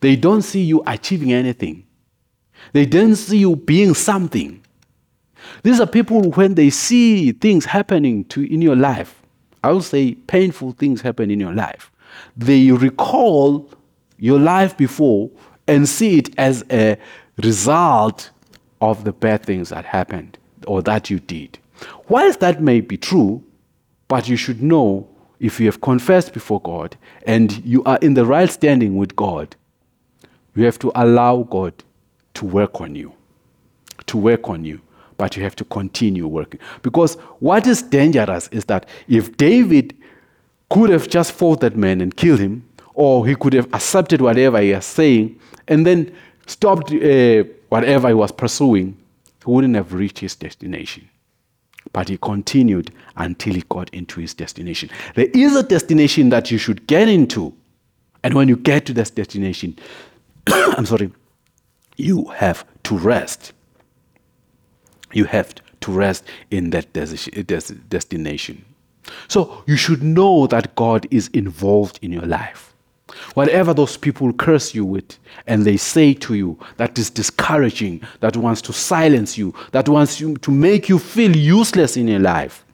they 0.00 0.16
don't 0.16 0.42
see 0.42 0.62
you 0.62 0.82
achieving 0.86 1.32
anything. 1.32 1.86
They 2.72 2.84
don't 2.84 3.16
see 3.16 3.38
you 3.38 3.56
being 3.56 3.94
something. 3.94 4.59
These 5.62 5.80
are 5.80 5.86
people 5.86 6.30
when 6.32 6.54
they 6.54 6.70
see 6.70 7.32
things 7.32 7.64
happening 7.64 8.24
to 8.26 8.42
in 8.42 8.62
your 8.62 8.76
life, 8.76 9.22
I 9.62 9.72
will 9.72 9.82
say 9.82 10.14
painful 10.14 10.72
things 10.72 11.00
happen 11.00 11.30
in 11.30 11.40
your 11.40 11.52
life. 11.52 11.90
They 12.36 12.70
recall 12.70 13.70
your 14.18 14.38
life 14.38 14.76
before 14.76 15.30
and 15.66 15.88
see 15.88 16.18
it 16.18 16.38
as 16.38 16.64
a 16.70 16.96
result 17.42 18.30
of 18.80 19.04
the 19.04 19.12
bad 19.12 19.44
things 19.44 19.68
that 19.68 19.84
happened 19.84 20.38
or 20.66 20.82
that 20.82 21.10
you 21.10 21.20
did. 21.20 21.58
Whilst 22.08 22.40
that 22.40 22.62
may 22.62 22.80
be 22.80 22.96
true, 22.96 23.42
but 24.08 24.28
you 24.28 24.36
should 24.36 24.62
know 24.62 25.08
if 25.38 25.60
you 25.60 25.66
have 25.66 25.80
confessed 25.80 26.32
before 26.32 26.60
God 26.60 26.96
and 27.26 27.64
you 27.64 27.82
are 27.84 27.98
in 27.98 28.14
the 28.14 28.26
right 28.26 28.50
standing 28.50 28.96
with 28.96 29.14
God, 29.16 29.54
you 30.54 30.64
have 30.64 30.78
to 30.80 30.90
allow 30.94 31.44
God 31.44 31.72
to 32.34 32.44
work 32.44 32.80
on 32.80 32.94
you. 32.94 33.12
To 34.06 34.18
work 34.18 34.48
on 34.48 34.64
you 34.64 34.80
but 35.20 35.36
you 35.36 35.42
have 35.42 35.54
to 35.54 35.66
continue 35.66 36.26
working. 36.26 36.58
Because 36.80 37.16
what 37.40 37.66
is 37.66 37.82
dangerous 37.82 38.48
is 38.52 38.64
that 38.64 38.88
if 39.06 39.36
David 39.36 39.94
could 40.70 40.88
have 40.88 41.10
just 41.10 41.32
fought 41.32 41.60
that 41.60 41.76
man 41.76 42.00
and 42.00 42.16
killed 42.16 42.40
him, 42.40 42.66
or 42.94 43.26
he 43.26 43.34
could 43.34 43.52
have 43.52 43.66
accepted 43.74 44.22
whatever 44.22 44.58
he 44.62 44.72
was 44.72 44.86
saying 44.86 45.38
and 45.68 45.84
then 45.84 46.10
stopped 46.46 46.90
uh, 46.90 47.44
whatever 47.68 48.08
he 48.08 48.14
was 48.14 48.32
pursuing, 48.32 48.96
he 49.44 49.50
wouldn't 49.50 49.74
have 49.74 49.92
reached 49.92 50.20
his 50.20 50.34
destination. 50.34 51.06
But 51.92 52.08
he 52.08 52.16
continued 52.16 52.90
until 53.18 53.52
he 53.52 53.64
got 53.68 53.90
into 53.90 54.20
his 54.22 54.32
destination. 54.32 54.88
There 55.16 55.28
is 55.34 55.54
a 55.54 55.62
destination 55.62 56.30
that 56.30 56.50
you 56.50 56.56
should 56.56 56.86
get 56.86 57.08
into. 57.08 57.52
And 58.22 58.32
when 58.32 58.48
you 58.48 58.56
get 58.56 58.86
to 58.86 58.94
this 58.94 59.10
destination, 59.10 59.78
I'm 60.46 60.86
sorry, 60.86 61.12
you 61.98 62.24
have 62.28 62.64
to 62.84 62.96
rest 62.96 63.52
you 65.12 65.24
have 65.24 65.54
to 65.80 65.92
rest 65.92 66.24
in 66.50 66.70
that 66.70 66.92
destination. 66.92 68.64
So 69.28 69.64
you 69.66 69.76
should 69.76 70.02
know 70.02 70.46
that 70.48 70.74
God 70.76 71.06
is 71.10 71.28
involved 71.28 71.98
in 72.02 72.12
your 72.12 72.26
life. 72.26 72.74
Whatever 73.34 73.74
those 73.74 73.96
people 73.96 74.32
curse 74.32 74.74
you 74.74 74.84
with 74.84 75.18
and 75.46 75.64
they 75.64 75.76
say 75.76 76.14
to 76.14 76.34
you 76.34 76.58
that 76.76 76.96
is 76.98 77.10
discouraging, 77.10 78.02
that 78.20 78.36
wants 78.36 78.62
to 78.62 78.72
silence 78.72 79.36
you, 79.36 79.52
that 79.72 79.88
wants 79.88 80.20
you 80.20 80.36
to 80.38 80.50
make 80.50 80.88
you 80.88 80.98
feel 80.98 81.34
useless 81.34 81.96
in 81.96 82.06
your 82.06 82.20
life, 82.20 82.64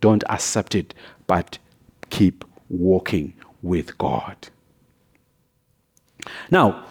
don't 0.00 0.24
accept 0.28 0.74
it, 0.74 0.92
but 1.26 1.58
keep 2.10 2.44
walking 2.68 3.32
with 3.62 3.96
God. 3.98 4.36
Now, 6.50 6.84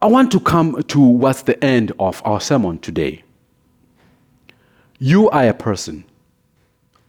I 0.00 0.06
want 0.06 0.30
to 0.32 0.40
come 0.40 0.80
to 0.84 1.00
what's 1.00 1.42
the 1.42 1.62
end 1.64 1.92
of 1.98 2.22
our 2.24 2.40
sermon 2.40 2.78
today. 2.78 3.24
You 4.98 5.28
are 5.30 5.48
a 5.48 5.54
person. 5.54 6.04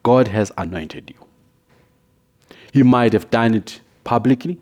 God 0.04 0.28
has 0.28 0.52
anointed 0.58 1.10
you. 1.10 1.28
He 2.71 2.84
might 2.84 3.13
have 3.13 3.30
done 3.30 3.56
it 3.56 3.82
publicly 4.04 4.60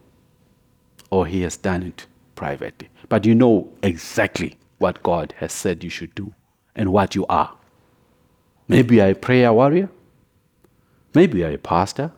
or 1.09 1.25
he 1.25 1.41
has 1.41 1.57
done 1.57 1.83
it 1.83 2.05
privately. 2.35 2.89
But 3.09 3.25
you 3.25 3.35
know 3.35 3.69
exactly 3.83 4.57
what 4.77 5.01
God 5.03 5.33
has 5.37 5.53
said 5.53 5.83
you 5.83 5.89
should 5.89 6.13
do 6.15 6.33
and 6.75 6.91
what 6.91 7.15
you 7.15 7.25
are. 7.27 7.55
Maybe 8.67 8.97
you're 8.97 9.09
a 9.09 9.15
prayer 9.15 9.53
warrior. 9.53 9.89
Maybe 11.13 11.39
you're 11.39 11.51
a 11.51 11.57
pastor. 11.57 12.11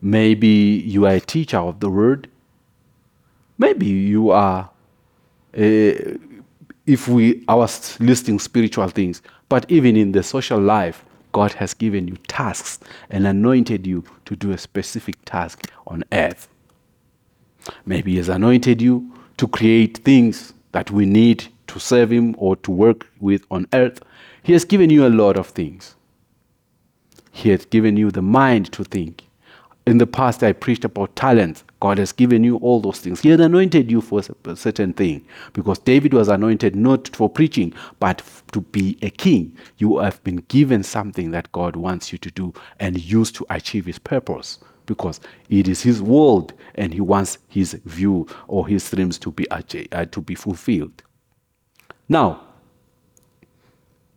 Maybe 0.00 0.82
you 0.86 1.06
are 1.06 1.14
a 1.14 1.20
teacher 1.20 1.58
of 1.58 1.80
the 1.80 1.90
word. 1.90 2.28
Maybe 3.58 3.86
you 3.86 4.30
are, 4.30 4.70
a, 5.54 6.16
if 6.88 7.06
we 7.06 7.44
are 7.48 7.68
listing 8.00 8.38
spiritual 8.38 8.88
things, 8.88 9.20
but 9.50 9.70
even 9.70 9.94
in 9.94 10.12
the 10.12 10.22
social 10.22 10.58
life, 10.58 11.04
God 11.32 11.52
has 11.52 11.74
given 11.74 12.08
you 12.08 12.16
tasks 12.28 12.80
and 13.10 13.26
anointed 13.26 13.86
you 13.86 14.02
to 14.24 14.34
do 14.34 14.52
a 14.52 14.58
specific 14.58 15.22
task 15.26 15.70
on 15.86 16.02
earth. 16.12 16.48
Maybe 17.84 18.12
He 18.12 18.16
has 18.16 18.30
anointed 18.30 18.80
you 18.80 19.12
to 19.36 19.46
create 19.46 19.98
things 19.98 20.54
that 20.72 20.90
we 20.90 21.04
need 21.04 21.44
to 21.66 21.78
serve 21.78 22.10
Him 22.10 22.34
or 22.38 22.56
to 22.56 22.70
work 22.70 23.06
with 23.20 23.44
on 23.50 23.66
earth. 23.74 24.02
He 24.42 24.54
has 24.54 24.64
given 24.64 24.88
you 24.88 25.06
a 25.06 25.10
lot 25.10 25.36
of 25.36 25.48
things. 25.48 25.94
He 27.30 27.50
has 27.50 27.66
given 27.66 27.98
you 27.98 28.10
the 28.10 28.22
mind 28.22 28.72
to 28.72 28.82
think. 28.82 29.24
In 29.86 29.98
the 29.98 30.06
past, 30.06 30.42
I 30.42 30.52
preached 30.52 30.86
about 30.86 31.14
talents. 31.14 31.64
God 31.80 31.98
has 31.98 32.12
given 32.12 32.42
you 32.44 32.56
all 32.56 32.80
those 32.80 33.00
things. 33.00 33.20
He 33.20 33.30
has 33.30 33.40
anointed 33.40 33.90
you 33.90 34.00
for 34.00 34.22
a 34.44 34.56
certain 34.56 34.92
thing 34.92 35.24
because 35.52 35.78
David 35.78 36.12
was 36.12 36.28
anointed 36.28 36.74
not 36.74 37.14
for 37.14 37.28
preaching, 37.30 37.72
but 38.00 38.22
to 38.52 38.60
be 38.60 38.98
a 39.02 39.10
king. 39.10 39.56
You 39.78 39.98
have 39.98 40.22
been 40.24 40.38
given 40.48 40.82
something 40.82 41.30
that 41.30 41.52
God 41.52 41.76
wants 41.76 42.12
you 42.12 42.18
to 42.18 42.30
do 42.30 42.52
and 42.80 42.98
use 43.02 43.30
to 43.32 43.46
achieve 43.50 43.86
his 43.86 43.98
purpose 43.98 44.58
because 44.86 45.20
it 45.50 45.68
is 45.68 45.82
his 45.82 46.02
world 46.02 46.52
and 46.74 46.92
he 46.92 47.00
wants 47.00 47.38
his 47.48 47.74
view 47.84 48.26
or 48.48 48.66
his 48.66 48.90
dreams 48.90 49.18
to 49.20 49.30
be, 49.30 49.48
uh, 49.50 49.60
to 50.06 50.20
be 50.20 50.34
fulfilled. 50.34 51.02
Now, 52.08 52.42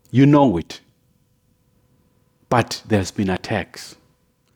you 0.09 0.25
know 0.25 0.57
it, 0.57 0.81
but 2.49 2.81
there's 2.87 3.11
been 3.11 3.29
attacks 3.29 3.95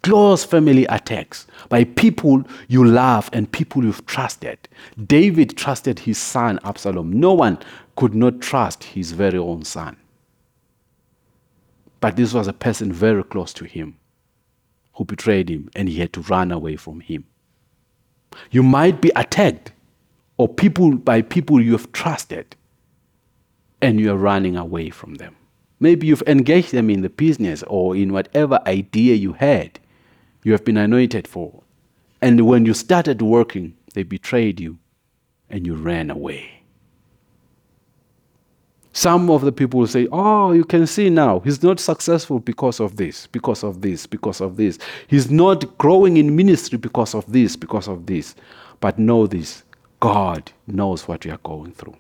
close 0.06 0.44
family 0.46 0.86
attacks 0.86 1.48
by 1.68 1.84
people 1.84 2.44
you 2.68 2.86
love 2.86 3.28
and 3.34 3.52
people 3.52 3.84
you've 3.84 4.06
trusted. 4.06 4.60
David 5.04 5.58
trusted 5.58 5.98
his 5.98 6.20
son 6.20 6.60
Absalom. 6.64 7.12
No 7.12 7.34
one 7.34 7.58
could 7.96 8.14
not 8.14 8.40
trust 8.40 8.84
his 8.84 9.14
very 9.14 9.40
own 9.40 9.64
son. 9.64 9.98
But 12.02 12.18
this 12.18 12.34
was 12.36 12.48
a 12.48 12.54
person 12.54 12.94
very 12.94 13.24
close 13.24 13.52
to 13.54 13.66
him 13.66 13.98
who 14.94 15.06
betrayed 15.06 15.50
him 15.50 15.72
and 15.76 15.90
he 15.90 15.96
had 15.96 16.14
to 16.14 16.22
run 16.22 16.52
away 16.52 16.76
from 16.76 17.00
him. 17.00 17.26
You 18.52 18.62
might 18.62 19.02
be 19.02 19.12
attacked 19.16 19.72
or 20.38 20.48
people 20.48 20.98
by 20.98 21.24
people 21.24 21.60
you 21.60 21.72
have 21.72 21.92
trusted 21.94 22.56
and 23.82 24.00
you 24.00 24.12
are 24.12 24.18
running 24.18 24.56
away 24.56 24.92
from 24.92 25.16
them. 25.16 25.36
Maybe 25.80 26.06
you've 26.06 26.22
engaged 26.28 26.74
them 26.74 26.92
in 26.92 27.02
the 27.02 27.10
business 27.10 27.64
or 27.64 27.96
in 27.96 28.14
whatever 28.14 28.60
idea 28.68 29.16
you 29.16 29.34
had 29.34 29.80
you 30.46 30.52
have 30.52 30.64
been 30.64 30.78
anointed 30.78 31.28
for. 31.28 31.64
And 32.22 32.48
when 32.48 32.66
you 32.66 32.74
started 32.74 33.22
working, 33.22 33.76
they 33.94 34.04
betrayed 34.04 34.60
you 34.60 34.78
and 35.50 35.66
you 35.66 35.76
ran 35.76 36.10
away. 36.12 36.62
Some 38.94 39.30
of 39.30 39.42
the 39.42 39.52
people 39.52 39.82
will 39.82 39.88
say, 39.88 40.08
Oh, 40.12 40.54
you 40.54 40.64
can 40.64 40.88
see 40.88 41.10
now, 41.10 41.40
he's 41.40 41.64
not 41.64 41.80
successful 41.80 42.40
because 42.40 42.80
of 42.80 42.96
this, 42.96 43.28
because 43.28 43.64
of 43.64 43.82
this, 43.82 44.06
because 44.06 44.40
of 44.40 44.56
this. 44.56 44.78
He's 45.08 45.30
not 45.30 45.78
growing 45.80 46.16
in 46.16 46.36
ministry 46.36 46.78
because 46.78 47.16
of 47.16 47.30
this, 47.30 47.56
because 47.56 47.88
of 47.90 48.06
this. 48.06 48.36
But 48.80 49.00
know 49.00 49.28
this 49.28 49.64
God 50.00 50.52
knows 50.68 51.08
what 51.08 51.26
you 51.26 51.32
are 51.32 51.40
going 51.40 51.72
through. 51.72 51.98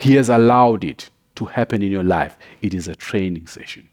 He 0.00 0.16
has 0.16 0.28
allowed 0.28 0.82
it 0.82 1.08
to 1.36 1.44
happen 1.44 1.82
in 1.82 1.92
your 1.92 2.02
life. 2.02 2.36
It 2.62 2.74
is 2.74 2.88
a 2.88 2.96
training 2.96 3.46
session. 3.46 3.88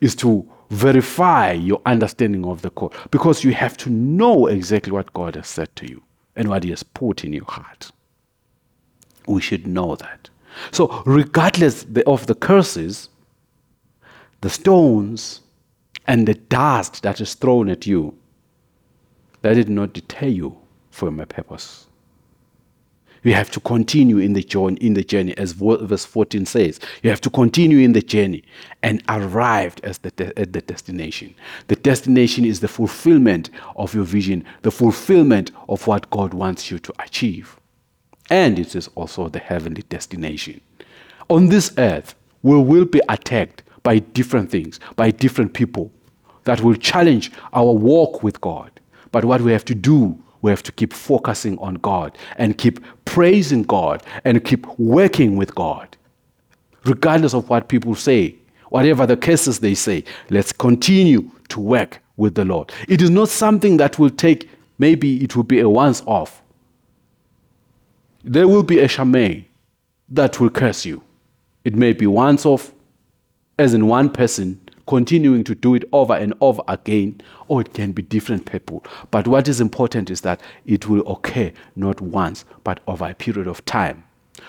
It's 0.00 0.14
to 0.16 0.50
verify 0.70 1.52
your 1.52 1.80
understanding 1.86 2.44
of 2.44 2.62
the 2.62 2.70
call 2.70 2.92
because 3.10 3.44
you 3.44 3.52
have 3.52 3.76
to 3.78 3.90
know 3.90 4.46
exactly 4.46 4.92
what 4.92 5.12
God 5.12 5.36
has 5.36 5.48
said 5.48 5.74
to 5.76 5.88
you 5.88 6.02
and 6.36 6.48
what 6.48 6.64
He 6.64 6.70
has 6.70 6.82
put 6.82 7.24
in 7.24 7.32
your 7.32 7.44
heart. 7.44 7.90
We 9.26 9.40
should 9.40 9.66
know 9.66 9.96
that. 9.96 10.30
So, 10.70 11.02
regardless 11.06 11.86
of 12.06 12.26
the 12.26 12.34
curses, 12.34 13.08
the 14.40 14.50
stones, 14.50 15.40
and 16.06 16.28
the 16.28 16.34
dust 16.34 17.02
that 17.02 17.20
is 17.20 17.34
thrown 17.34 17.68
at 17.68 17.86
you, 17.86 18.16
that 19.42 19.54
did 19.54 19.68
not 19.68 19.92
deter 19.92 20.26
you 20.26 20.56
from 20.90 21.20
a 21.20 21.26
purpose. 21.26 21.86
You 23.24 23.32
have 23.32 23.50
to 23.52 23.60
continue 23.60 24.18
in 24.18 24.34
the 24.34 24.42
journey, 24.42 24.76
in 24.80 24.94
the 24.94 25.02
journey, 25.02 25.36
as 25.38 25.52
verse 25.52 26.04
14 26.04 26.44
says. 26.44 26.78
You 27.02 27.08
have 27.08 27.22
to 27.22 27.30
continue 27.30 27.78
in 27.78 27.94
the 27.94 28.02
journey 28.02 28.44
and 28.82 29.02
arrived 29.08 29.82
at 29.82 30.02
the, 30.02 30.10
de- 30.10 30.38
at 30.38 30.52
the 30.52 30.60
destination. 30.60 31.34
The 31.68 31.76
destination 31.76 32.44
is 32.44 32.60
the 32.60 32.68
fulfillment 32.68 33.48
of 33.76 33.94
your 33.94 34.04
vision, 34.04 34.44
the 34.60 34.70
fulfillment 34.70 35.50
of 35.70 35.86
what 35.86 36.10
God 36.10 36.34
wants 36.34 36.70
you 36.70 36.78
to 36.78 36.92
achieve. 36.98 37.58
And 38.28 38.58
it 38.58 38.76
is 38.76 38.88
also 38.94 39.28
the 39.28 39.38
heavenly 39.38 39.82
destination. 39.82 40.60
On 41.30 41.48
this 41.48 41.72
earth, 41.78 42.14
we 42.42 42.60
will 42.60 42.84
be 42.84 43.00
attacked 43.08 43.62
by 43.82 44.00
different 44.00 44.50
things, 44.50 44.80
by 44.96 45.10
different 45.10 45.54
people 45.54 45.90
that 46.44 46.60
will 46.60 46.74
challenge 46.74 47.32
our 47.54 47.72
walk 47.72 48.22
with 48.22 48.38
God. 48.42 48.70
But 49.12 49.24
what 49.24 49.40
we 49.40 49.52
have 49.52 49.64
to 49.66 49.74
do 49.74 50.22
we 50.44 50.50
have 50.50 50.62
to 50.62 50.72
keep 50.72 50.92
focusing 50.92 51.58
on 51.58 51.76
God 51.76 52.18
and 52.36 52.58
keep 52.58 52.78
praising 53.06 53.62
God 53.62 54.02
and 54.24 54.44
keep 54.44 54.66
working 54.78 55.36
with 55.36 55.54
God. 55.54 55.96
Regardless 56.84 57.32
of 57.32 57.48
what 57.48 57.68
people 57.68 57.94
say, 57.94 58.36
whatever 58.68 59.06
the 59.06 59.16
cases 59.16 59.60
they 59.60 59.74
say, 59.74 60.04
let's 60.28 60.52
continue 60.52 61.30
to 61.48 61.60
work 61.60 61.98
with 62.18 62.34
the 62.34 62.44
Lord. 62.44 62.70
It 62.88 63.00
is 63.00 63.08
not 63.08 63.30
something 63.30 63.78
that 63.78 63.98
will 63.98 64.10
take, 64.10 64.50
maybe 64.78 65.24
it 65.24 65.34
will 65.34 65.44
be 65.44 65.60
a 65.60 65.68
once 65.68 66.02
off. 66.04 66.42
There 68.22 68.46
will 68.46 68.62
be 68.62 68.80
a 68.80 68.86
Shimei 68.86 69.48
that 70.10 70.38
will 70.40 70.50
curse 70.50 70.84
you. 70.84 71.02
It 71.64 71.74
may 71.74 71.94
be 71.94 72.06
once 72.06 72.44
off, 72.44 72.70
as 73.58 73.72
in 73.72 73.86
one 73.86 74.10
person, 74.10 74.60
continuing 74.86 75.44
to 75.44 75.54
do 75.54 75.74
it 75.74 75.84
over 75.92 76.14
and 76.14 76.34
over 76.40 76.62
again, 76.68 77.20
or 77.48 77.60
it 77.60 77.74
can 77.74 77.92
be 77.92 78.02
different 78.02 78.50
people. 78.50 78.84
But 79.10 79.26
what 79.26 79.48
is 79.48 79.60
important 79.60 80.10
is 80.10 80.20
that 80.22 80.40
it 80.66 80.88
will 80.88 81.06
occur 81.10 81.52
not 81.76 82.00
once, 82.00 82.44
but 82.64 82.80
over 82.86 83.06
a 83.08 83.14
period 83.14 83.46
of 83.46 83.64
time. 83.64 84.04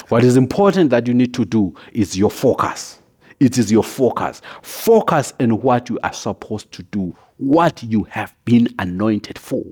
What 0.09 0.23
is 0.23 0.35
important 0.35 0.89
that 0.89 1.07
you 1.07 1.13
need 1.13 1.33
to 1.35 1.45
do 1.45 1.75
is 1.93 2.17
your 2.17 2.31
focus. 2.31 2.99
It 3.39 3.57
is 3.57 3.71
your 3.71 3.83
focus. 3.83 4.41
Focus 4.61 5.33
on 5.39 5.61
what 5.61 5.89
you 5.89 5.99
are 6.03 6.13
supposed 6.13 6.71
to 6.73 6.83
do, 6.83 7.15
what 7.37 7.83
you 7.83 8.03
have 8.05 8.33
been 8.45 8.67
anointed 8.79 9.37
for. 9.37 9.63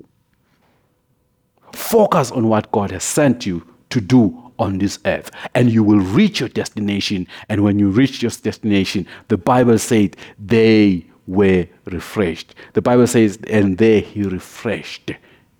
Focus 1.72 2.30
on 2.30 2.48
what 2.48 2.70
God 2.72 2.90
has 2.90 3.02
sent 3.02 3.46
you 3.46 3.66
to 3.90 4.00
do 4.00 4.43
on 4.64 4.78
this 4.78 4.98
earth 5.04 5.30
and 5.54 5.70
you 5.70 5.82
will 5.84 6.00
reach 6.00 6.40
your 6.40 6.48
destination. 6.48 7.26
And 7.48 7.62
when 7.62 7.78
you 7.78 7.90
reach 7.90 8.22
your 8.22 8.30
destination 8.30 9.06
the 9.28 9.36
bible 9.36 9.78
said 9.78 10.16
they 10.38 11.06
were 11.26 11.66
refreshed. 11.86 12.54
The 12.72 12.82
bible 12.82 13.06
says 13.06 13.38
and 13.48 13.78
there 13.78 14.00
he 14.00 14.22
refreshed 14.22 15.12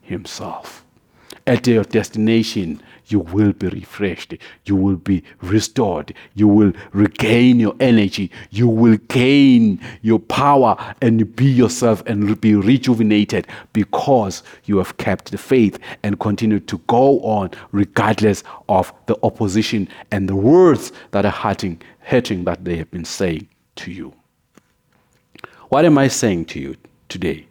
himself. 0.02 0.84
At 1.46 1.66
your 1.66 1.84
destination 1.84 2.82
you 3.06 3.20
will 3.20 3.52
be 3.52 3.68
refreshed. 3.68 4.34
You 4.64 4.76
will 4.76 4.96
be 4.96 5.22
restored. 5.42 6.14
You 6.34 6.48
will 6.48 6.72
regain 6.92 7.60
your 7.60 7.74
energy. 7.80 8.30
You 8.50 8.68
will 8.68 8.96
gain 9.08 9.80
your 10.02 10.18
power 10.18 10.76
and 11.00 11.34
be 11.36 11.46
yourself 11.46 12.02
and 12.06 12.40
be 12.40 12.54
rejuvenated 12.54 13.46
because 13.72 14.42
you 14.64 14.78
have 14.78 14.96
kept 14.96 15.30
the 15.30 15.38
faith 15.38 15.78
and 16.02 16.18
continue 16.18 16.60
to 16.60 16.78
go 16.86 17.20
on 17.20 17.50
regardless 17.72 18.42
of 18.68 18.92
the 19.06 19.16
opposition 19.22 19.88
and 20.10 20.28
the 20.28 20.36
words 20.36 20.92
that 21.10 21.24
are 21.24 21.30
hurting, 21.30 21.80
hurting 22.00 22.44
that 22.44 22.64
they 22.64 22.76
have 22.76 22.90
been 22.90 23.04
saying 23.04 23.46
to 23.76 23.90
you. 23.90 24.12
What 25.68 25.84
am 25.84 25.98
I 25.98 26.08
saying 26.08 26.46
to 26.46 26.60
you 26.60 26.76
today? 27.08 27.46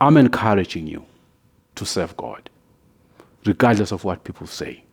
I'm 0.00 0.16
encouraging 0.16 0.86
you 0.86 1.04
to 1.76 1.86
serve 1.86 2.16
God 2.16 2.48
regardless 3.44 3.92
of 3.92 4.04
what 4.04 4.24
people 4.24 4.46
say. 4.46 4.84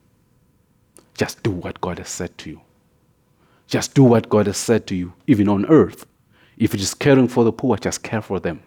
Just 1.16 1.44
do 1.44 1.52
what 1.52 1.82
God 1.82 2.00
has 2.00 2.10
said 2.10 2.38
to 2.40 2.50
you. 2.50 2.62
Just 3.68 3.94
do 3.94 4.04
what 4.04 4.30
God 4.30 4.48
has 4.48 4.58
said 4.58 4.88
to 4.88 4.96
you, 4.96 5.14
even 5.28 5.48
on 5.48 5.66
earth. 5.68 6.06
If 6.58 6.74
it 6.74 6.82
is 6.82 6.94
caring 6.94 7.28
for 7.28 7.44
the 7.44 7.52
poor, 7.52 7.78
just 7.78 8.04
care 8.04 8.22
for 8.22 8.40
them. 8.40 8.62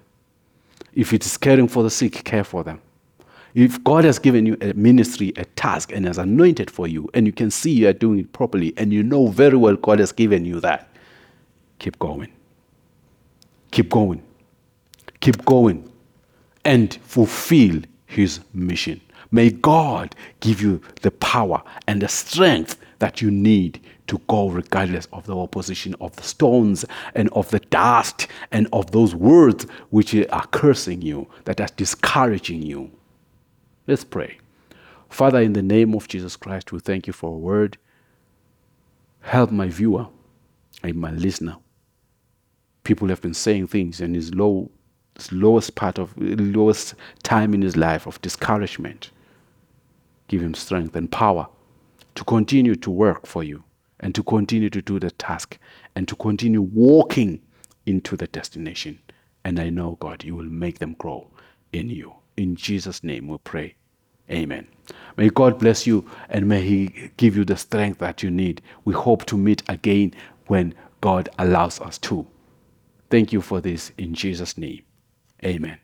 If 0.94 1.12
it 1.12 1.24
is 1.26 1.36
caring 1.36 1.68
for 1.68 1.82
the 1.82 1.90
sick, 1.90 2.24
care 2.24 2.44
for 2.44 2.62
them. 2.62 2.80
If 3.54 3.82
God 3.84 4.04
has 4.04 4.18
given 4.18 4.46
you 4.46 4.56
a 4.60 4.72
ministry, 4.72 5.32
a 5.36 5.44
task, 5.44 5.92
and 5.92 6.06
has 6.06 6.18
anointed 6.18 6.70
for 6.70 6.88
you, 6.88 7.10
and 7.12 7.26
you 7.26 7.32
can 7.32 7.50
see 7.50 7.70
you 7.70 7.88
are 7.88 7.92
doing 7.92 8.20
it 8.20 8.32
properly, 8.32 8.72
and 8.76 8.92
you 8.92 9.02
know 9.02 9.26
very 9.26 9.56
well 9.56 9.76
God 9.76 9.98
has 9.98 10.12
given 10.12 10.44
you 10.44 10.60
that, 10.60 10.88
keep 11.78 11.98
going. 11.98 12.32
Keep 13.72 13.90
going. 13.90 14.22
Keep 15.20 15.44
going. 15.44 15.90
And 16.64 16.94
fulfill 17.02 17.82
His 18.06 18.40
mission. 18.54 19.00
May 19.34 19.50
God 19.50 20.14
give 20.40 20.60
you 20.60 20.82
the 21.00 21.10
power 21.10 21.62
and 21.88 22.02
the 22.02 22.08
strength 22.08 22.78
that 22.98 23.22
you 23.22 23.30
need 23.30 23.80
to 24.06 24.18
go 24.28 24.50
regardless 24.50 25.08
of 25.10 25.24
the 25.24 25.34
opposition 25.34 25.96
of 26.02 26.14
the 26.16 26.22
stones 26.22 26.84
and 27.14 27.30
of 27.30 27.50
the 27.50 27.60
dust 27.60 28.26
and 28.52 28.68
of 28.74 28.90
those 28.90 29.14
words 29.14 29.64
which 29.88 30.14
are 30.14 30.46
cursing 30.48 31.00
you, 31.00 31.28
that 31.46 31.62
are 31.62 31.68
discouraging 31.78 32.60
you. 32.60 32.90
Let's 33.86 34.04
pray. 34.04 34.36
Father, 35.08 35.40
in 35.40 35.54
the 35.54 35.62
name 35.62 35.94
of 35.94 36.08
Jesus 36.08 36.36
Christ, 36.36 36.70
we 36.70 36.80
thank 36.80 37.06
you 37.06 37.14
for 37.14 37.30
a 37.30 37.38
word. 37.38 37.78
Help 39.22 39.50
my 39.50 39.68
viewer 39.68 40.08
and 40.82 40.94
my 40.96 41.10
listener. 41.10 41.56
People 42.84 43.08
have 43.08 43.22
been 43.22 43.34
saying 43.34 43.68
things 43.68 44.00
in 44.00 44.12
his 44.14 44.34
low 44.34 44.70
his 45.14 45.30
lowest 45.30 45.74
part 45.74 45.98
of 45.98 46.14
lowest 46.16 46.94
time 47.22 47.52
in 47.52 47.60
his 47.60 47.76
life 47.76 48.06
of 48.06 48.20
discouragement 48.22 49.10
give 50.32 50.40
him 50.42 50.54
strength 50.54 50.96
and 50.96 51.12
power 51.12 51.46
to 52.14 52.24
continue 52.24 52.74
to 52.74 52.90
work 52.90 53.26
for 53.26 53.44
you 53.44 53.62
and 54.00 54.14
to 54.14 54.22
continue 54.22 54.70
to 54.70 54.80
do 54.80 54.98
the 54.98 55.10
task 55.10 55.58
and 55.94 56.08
to 56.08 56.16
continue 56.16 56.62
walking 56.62 57.38
into 57.84 58.16
the 58.16 58.26
destination. 58.28 58.98
And 59.44 59.60
I 59.60 59.68
know, 59.68 59.98
God, 60.00 60.24
you 60.24 60.34
will 60.34 60.46
make 60.46 60.78
them 60.78 60.94
grow 60.94 61.28
in 61.74 61.90
you. 61.90 62.14
In 62.38 62.56
Jesus' 62.56 63.04
name 63.04 63.28
we 63.28 63.36
pray. 63.44 63.74
Amen. 64.30 64.66
May 65.18 65.28
God 65.28 65.58
bless 65.58 65.86
you 65.86 66.08
and 66.30 66.48
may 66.48 66.62
He 66.62 67.10
give 67.18 67.36
you 67.36 67.44
the 67.44 67.58
strength 67.58 67.98
that 67.98 68.22
you 68.22 68.30
need. 68.30 68.62
We 68.86 68.94
hope 68.94 69.26
to 69.26 69.36
meet 69.36 69.62
again 69.68 70.14
when 70.46 70.72
God 71.02 71.28
allows 71.38 71.78
us 71.78 71.98
to. 71.98 72.26
Thank 73.10 73.34
you 73.34 73.42
for 73.42 73.60
this 73.60 73.92
in 73.98 74.14
Jesus' 74.14 74.56
name. 74.56 74.82
Amen. 75.44 75.81